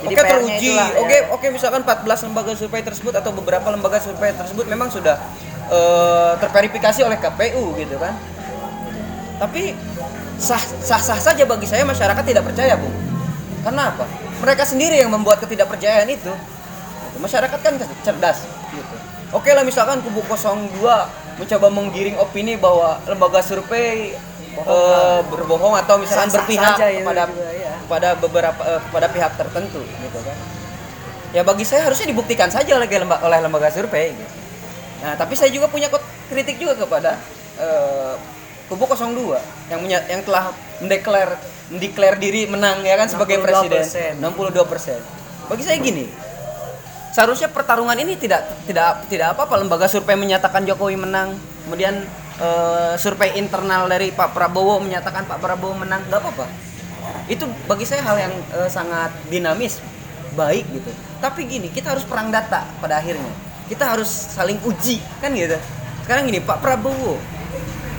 Jadi 0.00 0.14
Oke 0.16 0.22
teruji, 0.26 0.68
itulah, 0.72 0.88
ya. 0.90 0.98
oke 0.98 1.16
oke 1.38 1.46
misalkan 1.52 1.80
14 1.84 2.26
lembaga 2.26 2.52
survei 2.56 2.82
tersebut 2.82 3.14
atau 3.14 3.30
beberapa 3.30 3.68
lembaga 3.70 4.00
survei 4.02 4.32
tersebut 4.34 4.66
memang 4.66 4.90
sudah 4.90 5.20
eh, 5.70 6.32
terverifikasi 6.40 7.04
oleh 7.06 7.20
KPU 7.20 7.78
gitu 7.78 7.94
kan. 8.00 8.16
Tapi 9.38 9.76
sah 10.40 10.58
sah 10.58 10.98
sah 10.98 11.20
saja 11.20 11.44
bagi 11.46 11.68
saya 11.70 11.84
masyarakat 11.86 12.24
tidak 12.26 12.42
percaya 12.48 12.74
bu. 12.74 12.88
Karena 13.60 13.92
apa? 13.92 14.08
Mereka 14.40 14.64
sendiri 14.66 14.98
yang 14.98 15.12
membuat 15.12 15.44
ketidakpercayaan 15.44 16.08
itu. 16.08 16.32
Masyarakat 17.20 17.58
kan 17.60 17.76
cerdas. 18.00 18.48
Gitu. 18.72 18.94
Oke 19.30 19.52
lah 19.52 19.62
misalkan 19.62 20.00
kubu 20.00 20.24
02 20.26 20.80
mencoba 21.38 21.66
menggiring 21.68 22.16
opini 22.16 22.56
bahwa 22.56 22.96
lembaga 23.04 23.44
survei 23.44 24.16
eh, 24.58 25.20
berbohong 25.30 25.74
atau 25.78 25.94
misalkan 26.00 26.30
berpihak 26.32 26.74
itu 26.76 27.02
kepada 27.04 27.22
juga, 27.30 27.48
ya. 27.54 27.72
kepada 27.86 28.08
beberapa 28.18 28.62
eh, 28.66 28.80
kepada 28.88 29.06
pihak 29.10 29.32
tertentu 29.38 29.80
gitu 29.82 30.18
kan. 30.22 30.36
Ya 31.30 31.42
bagi 31.46 31.62
saya 31.62 31.86
harusnya 31.86 32.10
dibuktikan 32.10 32.50
saja 32.50 32.74
oleh 32.74 32.90
lembaga, 32.90 33.22
oleh 33.22 33.38
lembaga 33.38 33.68
survei 33.70 34.10
gitu. 34.14 34.34
Nah, 35.00 35.14
tapi 35.16 35.32
saya 35.38 35.48
juga 35.54 35.70
punya 35.70 35.86
kritik 36.28 36.58
juga 36.58 36.74
kepada 36.74 37.16
eh, 37.56 38.14
kubu 38.66 38.86
02 38.86 39.38
yang 39.70 39.80
menya- 39.82 40.06
yang 40.06 40.22
telah 40.22 40.54
mendeklar 40.78 41.38
mendeklar 41.70 42.14
diri 42.18 42.50
menang 42.50 42.82
ya 42.82 42.98
kan 42.98 43.06
sebagai 43.06 43.38
62%. 43.38 43.70
presiden 43.70 44.14
62%. 44.18 44.98
Bagi 45.50 45.62
saya 45.66 45.78
gini, 45.82 46.06
seharusnya 47.10 47.50
pertarungan 47.50 47.98
ini 47.98 48.14
tidak 48.14 48.46
tidak 48.66 49.06
tidak 49.10 49.34
apa-apa 49.34 49.58
lembaga 49.58 49.86
survei 49.90 50.14
menyatakan 50.14 50.62
Jokowi 50.62 50.94
menang, 50.98 51.34
kemudian 51.66 52.06
eh, 52.40 52.92
survei 52.96 53.36
internal 53.36 53.86
dari 53.86 54.10
Pak 54.10 54.32
Prabowo 54.32 54.80
menyatakan 54.80 55.28
Pak 55.28 55.38
Prabowo 55.38 55.76
menang, 55.76 56.00
nggak 56.08 56.20
apa-apa. 56.20 56.46
Itu 57.28 57.46
bagi 57.68 57.84
saya 57.86 58.02
hal 58.02 58.16
yang 58.18 58.34
eh, 58.56 58.68
sangat 58.72 59.12
dinamis, 59.28 59.78
baik 60.34 60.64
gitu. 60.72 60.90
Tapi 61.20 61.46
gini, 61.46 61.68
kita 61.68 61.92
harus 61.92 62.02
perang 62.08 62.32
data 62.32 62.64
pada 62.80 62.98
akhirnya. 62.98 63.30
Kita 63.68 63.94
harus 63.94 64.08
saling 64.08 64.58
uji, 64.66 64.98
kan 65.22 65.30
gitu. 65.30 65.54
Sekarang 66.02 66.26
gini, 66.26 66.42
Pak 66.42 66.58
Prabowo 66.58 67.20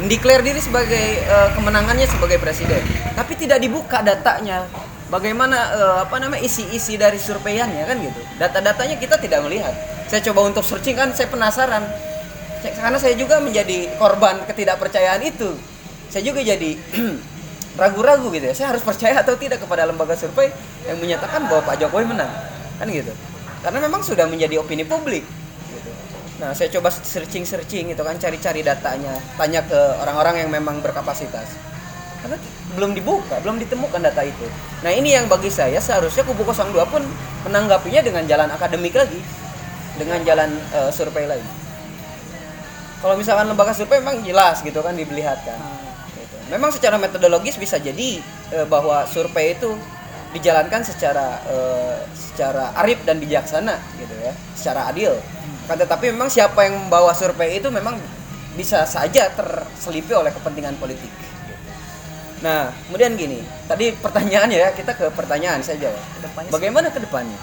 mendeklar 0.02 0.42
diri 0.42 0.58
sebagai 0.58 1.22
eh, 1.22 1.50
kemenangannya 1.54 2.10
sebagai 2.10 2.42
presiden, 2.42 2.82
tapi 3.14 3.38
tidak 3.38 3.62
dibuka 3.62 4.02
datanya. 4.02 4.66
Bagaimana 5.12 5.58
eh, 5.76 5.98
apa 6.08 6.18
namanya 6.24 6.42
isi-isi 6.42 6.96
dari 6.98 7.20
surveiannya 7.20 7.84
kan 7.84 7.98
gitu. 8.00 8.20
Data-datanya 8.40 8.96
kita 8.98 9.20
tidak 9.22 9.44
melihat. 9.46 9.76
Saya 10.08 10.24
coba 10.32 10.48
untuk 10.48 10.64
searching 10.64 10.98
kan 10.98 11.12
saya 11.16 11.28
penasaran. 11.32 11.84
Karena 12.62 12.98
saya 13.02 13.18
juga 13.18 13.42
menjadi 13.42 13.90
korban 13.98 14.46
ketidakpercayaan 14.46 15.22
itu. 15.26 15.58
Saya 16.14 16.22
juga 16.22 16.46
jadi 16.46 16.78
ragu-ragu 17.82 18.30
gitu 18.30 18.46
ya. 18.46 18.54
Saya 18.54 18.68
harus 18.78 18.86
percaya 18.86 19.18
atau 19.18 19.34
tidak 19.34 19.66
kepada 19.66 19.90
lembaga 19.90 20.14
survei 20.14 20.54
yang 20.86 21.02
menyatakan 21.02 21.50
bahwa 21.50 21.66
Pak 21.66 21.82
Jokowi 21.82 22.06
menang. 22.06 22.30
Kan 22.78 22.88
gitu. 22.94 23.10
Karena 23.66 23.80
memang 23.82 24.06
sudah 24.06 24.30
menjadi 24.30 24.62
opini 24.62 24.86
publik. 24.86 25.26
Nah, 26.42 26.58
saya 26.58 26.74
coba 26.74 26.90
searching-searching 26.90 27.94
gitu 27.94 28.02
kan, 28.02 28.18
cari-cari 28.18 28.66
datanya, 28.66 29.14
tanya 29.38 29.62
ke 29.62 29.78
orang-orang 30.02 30.42
yang 30.42 30.50
memang 30.50 30.82
berkapasitas. 30.82 31.54
Karena 32.26 32.38
belum 32.74 32.98
dibuka, 32.98 33.38
belum 33.46 33.62
ditemukan 33.62 34.02
data 34.02 34.26
itu. 34.26 34.50
Nah, 34.82 34.90
ini 34.90 35.14
yang 35.14 35.30
bagi 35.30 35.54
saya 35.54 35.78
seharusnya 35.78 36.26
kubu 36.26 36.42
02 36.42 36.82
pun 36.90 37.06
menanggapinya 37.46 38.02
dengan 38.02 38.26
jalan 38.26 38.50
akademik 38.50 38.98
lagi, 38.98 39.22
dengan 40.02 40.26
jalan 40.26 40.50
eh, 40.74 40.90
survei 40.90 41.30
lain. 41.30 41.61
Kalau 43.02 43.18
misalkan 43.18 43.50
lembaga 43.50 43.74
survei 43.74 43.98
memang 43.98 44.22
jelas 44.22 44.62
gitu 44.62 44.78
kan 44.86 44.94
diperlihatkan. 44.94 45.58
Gitu. 46.14 46.36
Memang 46.54 46.70
secara 46.70 47.02
metodologis 47.02 47.58
bisa 47.58 47.82
jadi 47.82 48.22
eh, 48.54 48.66
bahwa 48.70 49.10
survei 49.10 49.58
itu 49.58 49.74
dijalankan 50.38 50.86
secara 50.86 51.42
eh, 51.50 51.98
secara 52.14 52.72
arif 52.78 53.02
dan 53.04 53.18
bijaksana 53.18 53.76
gitu 53.98 54.16
ya, 54.22 54.32
secara 54.54 54.94
adil. 54.94 55.18
Kan 55.66 55.82
tetapi 55.82 56.14
memang 56.14 56.30
siapa 56.30 56.62
yang 56.62 56.78
membawa 56.88 57.12
survei 57.18 57.58
itu 57.58 57.74
memang 57.74 57.98
bisa 58.54 58.86
saja 58.86 59.34
terselipi 59.34 60.14
oleh 60.14 60.30
kepentingan 60.30 60.78
politik. 60.78 61.10
gitu. 61.10 61.70
Nah, 62.46 62.70
kemudian 62.88 63.18
gini, 63.18 63.42
tadi 63.66 63.96
pertanyaannya 63.98 64.58
ya, 64.62 64.70
kita 64.78 64.94
ke 64.94 65.10
pertanyaan 65.16 65.66
saja 65.66 65.90
ya. 65.90 66.02
Ke 66.20 66.20
depannya 66.30 66.52
Bagaimana 66.54 66.88
ke 66.94 67.00
depannya? 67.02 67.40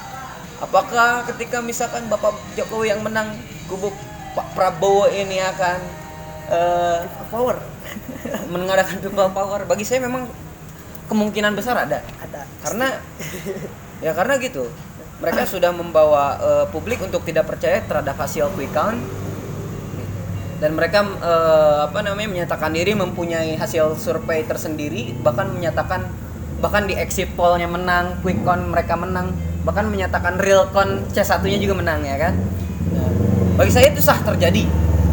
Apakah 0.58 1.22
ketika 1.30 1.62
misalkan 1.62 2.10
Bapak 2.10 2.34
Jokowi 2.58 2.90
yang 2.90 3.00
menang 3.02 3.30
kubu 3.70 3.94
Pak 4.36 4.46
Prabowo 4.56 5.08
ini 5.08 5.40
akan 5.40 5.78
eh, 6.50 7.00
power 7.30 7.56
mengadakan 8.52 9.00
people 9.00 9.30
power? 9.32 9.64
Bagi 9.64 9.84
saya 9.84 10.04
memang 10.04 10.28
kemungkinan 11.08 11.56
besar 11.56 11.88
ada. 11.88 12.04
ada 12.20 12.40
Karena 12.64 12.98
ya 14.04 14.12
karena 14.12 14.36
gitu. 14.40 14.68
Mereka 15.18 15.50
sudah 15.50 15.74
membawa 15.74 16.38
eh, 16.38 16.66
publik 16.70 17.02
untuk 17.02 17.24
tidak 17.24 17.48
percaya 17.48 17.82
terhadap 17.82 18.16
hasil 18.16 18.52
quick 18.54 18.70
count 18.70 19.00
dan 20.58 20.74
mereka 20.74 21.06
eh, 21.06 21.76
apa 21.86 22.02
namanya 22.02 22.28
menyatakan 22.30 22.74
diri 22.74 22.94
mempunyai 22.94 23.54
hasil 23.54 23.94
survei 23.94 24.42
tersendiri 24.42 25.14
bahkan 25.22 25.54
menyatakan 25.54 26.06
bahkan 26.58 26.90
di 26.90 26.98
exit 26.98 27.30
pollnya 27.38 27.70
menang 27.70 28.18
quick 28.26 28.42
count 28.42 28.66
mereka 28.66 28.98
menang 28.98 29.30
bahkan 29.62 29.86
menyatakan 29.86 30.42
real 30.42 30.66
count 30.74 31.06
C1 31.14 31.38
nya 31.46 31.58
juga 31.62 31.78
menang 31.78 32.02
ya 32.02 32.18
kan 32.18 32.34
bagi 33.58 33.72
saya 33.74 33.90
itu 33.90 33.98
sah 33.98 34.22
terjadi 34.22 34.62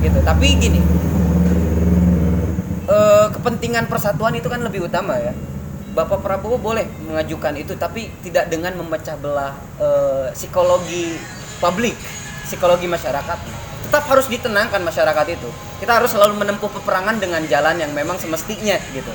gitu 0.06 0.20
tapi 0.22 0.54
gini 0.62 0.78
eh, 2.86 3.28
kepentingan 3.34 3.90
persatuan 3.90 4.38
itu 4.38 4.46
kan 4.46 4.62
lebih 4.62 4.86
utama 4.86 5.18
ya 5.18 5.34
Bapak 5.96 6.22
Prabowo 6.22 6.60
boleh 6.60 6.84
mengajukan 7.08 7.56
itu 7.56 7.74
tapi 7.80 8.12
tidak 8.20 8.52
dengan 8.52 8.76
memecah 8.76 9.16
belah 9.16 9.56
eh, 9.80 10.28
psikologi 10.36 11.16
publik, 11.64 11.96
psikologi 12.44 12.84
masyarakat. 12.84 13.40
Tetap 13.88 14.04
harus 14.12 14.28
ditenangkan 14.28 14.84
masyarakat 14.84 15.26
itu. 15.40 15.48
Kita 15.80 16.04
harus 16.04 16.12
selalu 16.12 16.36
menempuh 16.36 16.68
peperangan 16.68 17.16
dengan 17.16 17.40
jalan 17.48 17.80
yang 17.80 17.96
memang 17.96 18.20
semestinya 18.20 18.76
gitu. 18.92 19.08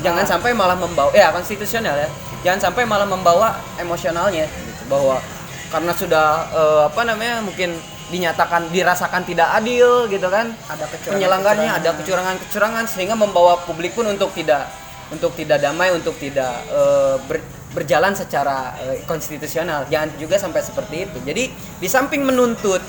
Jangan 0.00 0.24
sampai 0.24 0.56
malah 0.56 0.78
membawa 0.78 1.12
ya 1.12 1.28
konstitusional 1.36 2.00
ya. 2.00 2.08
Jangan 2.40 2.72
sampai 2.72 2.88
malah 2.88 3.04
membawa 3.04 3.60
emosionalnya 3.76 4.48
gitu 4.48 4.88
bahwa 4.88 5.20
karena 5.68 5.92
sudah 5.92 6.48
eh, 6.48 6.82
apa 6.88 7.00
namanya 7.04 7.44
mungkin 7.44 7.76
dinyatakan 8.10 8.72
dirasakan 8.72 9.22
tidak 9.22 9.52
adil 9.54 10.08
gitu 10.08 10.26
kan? 10.26 10.50
Ada 10.66 10.84
kecurangan- 10.90 11.14
penyelenggaranya 11.20 11.72
ada 11.78 11.90
kecurangan. 11.94 12.36
kecurangan-kecurangan 12.42 12.84
sehingga 12.88 13.14
membawa 13.14 13.62
publik 13.62 13.94
pun 13.94 14.08
untuk 14.08 14.34
tidak 14.34 14.66
untuk 15.12 15.36
tidak 15.36 15.60
damai 15.60 15.92
untuk 15.92 16.16
tidak 16.16 16.64
eh, 16.72 17.16
ber- 17.28 17.44
berjalan 17.76 18.16
secara 18.16 18.72
eh, 18.80 19.04
konstitusional. 19.04 19.84
Jangan 19.86 20.16
juga 20.16 20.40
sampai 20.40 20.64
seperti 20.64 21.06
itu. 21.06 21.18
Jadi 21.22 21.52
di 21.52 21.88
samping 21.88 22.24
menuntut 22.24 22.80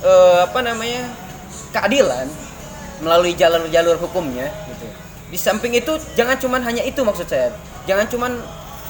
eh, 0.00 0.38
apa 0.46 0.62
namanya 0.62 1.10
keadilan 1.74 2.30
melalui 3.02 3.34
jalur-jalur 3.34 3.98
hukumnya 3.98 4.46
gitu 4.70 4.86
di 5.32 5.40
samping 5.40 5.72
itu 5.72 5.96
jangan 6.14 6.36
cuman 6.36 6.60
hanya 6.62 6.84
itu 6.84 7.00
maksud 7.02 7.24
saya. 7.24 7.50
Jangan 7.88 8.06
cuman 8.06 8.32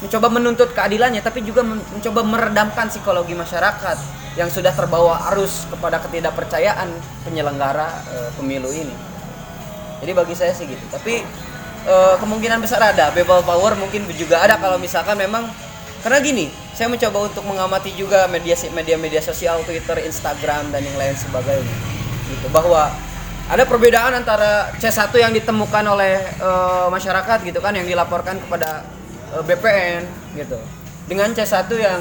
mencoba 0.03 0.27
menuntut 0.27 0.75
keadilannya 0.75 1.23
tapi 1.23 1.47
juga 1.47 1.63
men- 1.63 1.81
mencoba 1.95 2.21
meredamkan 2.27 2.91
psikologi 2.91 3.33
masyarakat 3.33 3.97
yang 4.35 4.49
sudah 4.49 4.73
terbawa 4.73 5.29
arus 5.33 5.69
kepada 5.69 6.01
ketidakpercayaan 6.01 6.89
penyelenggara 7.29 7.89
eh, 8.13 8.31
pemilu 8.37 8.73
ini. 8.73 8.95
Jadi 10.03 10.13
bagi 10.17 10.35
saya 10.35 10.57
sih 10.57 10.67
gitu. 10.67 10.85
Tapi 10.89 11.21
eh, 11.87 12.15
kemungkinan 12.21 12.59
besar 12.65 12.81
ada. 12.81 13.13
People 13.13 13.45
power 13.45 13.77
mungkin 13.77 14.09
juga 14.17 14.41
ada 14.41 14.57
kalau 14.57 14.81
misalkan 14.81 15.21
memang 15.21 15.49
karena 16.03 16.19
gini 16.19 16.51
saya 16.75 16.91
mencoba 16.91 17.31
untuk 17.31 17.45
mengamati 17.47 17.95
juga 17.95 18.27
media 18.27 18.59
media 18.75 18.97
media 18.99 19.23
sosial 19.23 19.63
Twitter 19.63 20.03
Instagram 20.03 20.73
dan 20.73 20.81
yang 20.81 20.97
lain 20.97 21.15
sebagainya. 21.15 21.77
Gitu. 22.33 22.49
Bahwa 22.49 22.89
ada 23.53 23.69
perbedaan 23.69 24.17
antara 24.17 24.73
C1 24.81 25.13
yang 25.19 25.33
ditemukan 25.37 25.85
oleh 25.85 26.25
eh, 26.25 26.87
masyarakat 26.89 27.39
gitu 27.45 27.61
kan 27.61 27.77
yang 27.77 27.85
dilaporkan 27.85 28.41
kepada 28.41 28.87
eh, 29.37 29.43
BPN 29.45 30.03
gitu 30.41 30.57
dengan 31.11 31.35
C1 31.35 31.69
yang 31.77 32.01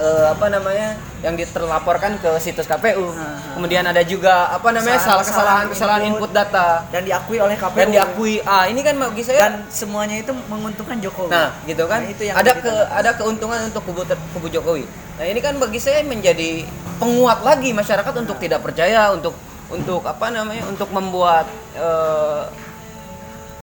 eh, 0.00 0.26
apa 0.32 0.46
namanya 0.48 0.96
yang 1.24 1.32
diterlaporkan 1.32 2.20
ke 2.20 2.30
situs 2.36 2.68
KPU 2.68 3.08
Aha. 3.08 3.56
kemudian 3.56 3.84
ada 3.88 4.04
juga 4.04 4.52
apa 4.52 4.68
namanya 4.68 5.00
salah 5.00 5.24
kesalahan 5.24 5.66
kesalahan 5.72 6.02
input 6.12 6.28
data. 6.28 6.84
Dan 6.92 7.08
diakui 7.08 7.40
oleh 7.40 7.56
KPU 7.56 7.78
dan 7.80 7.88
diakui. 7.88 8.34
Ah 8.44 8.68
ini 8.68 8.84
kan 8.84 9.00
bagi 9.00 9.22
saya 9.24 9.48
dan 9.48 9.64
semuanya 9.72 10.20
itu 10.20 10.32
menguntungkan 10.52 11.00
Jokowi. 11.00 11.32
Nah 11.32 11.56
gitu 11.64 11.84
kan? 11.88 12.04
Nah, 12.04 12.12
itu 12.12 12.22
yang 12.28 12.36
ada 12.36 12.52
ke 12.52 12.72
ada 12.92 13.10
keuntungan 13.16 13.58
untuk 13.64 13.82
kubu 13.88 14.02
ter- 14.04 14.20
kubu 14.36 14.52
Jokowi. 14.52 14.84
Nah 15.16 15.24
ini 15.24 15.40
kan 15.40 15.56
bagi 15.56 15.80
saya 15.80 16.04
menjadi 16.04 16.68
penguat 17.00 17.40
lagi 17.40 17.72
masyarakat 17.72 18.14
untuk 18.20 18.36
tidak 18.36 18.60
percaya 18.60 19.12
untuk 19.16 19.32
untuk 19.72 20.04
apa 20.06 20.30
namanya 20.30 20.62
untuk 20.68 20.92
membuat 20.92 21.48
eh, 21.74 22.42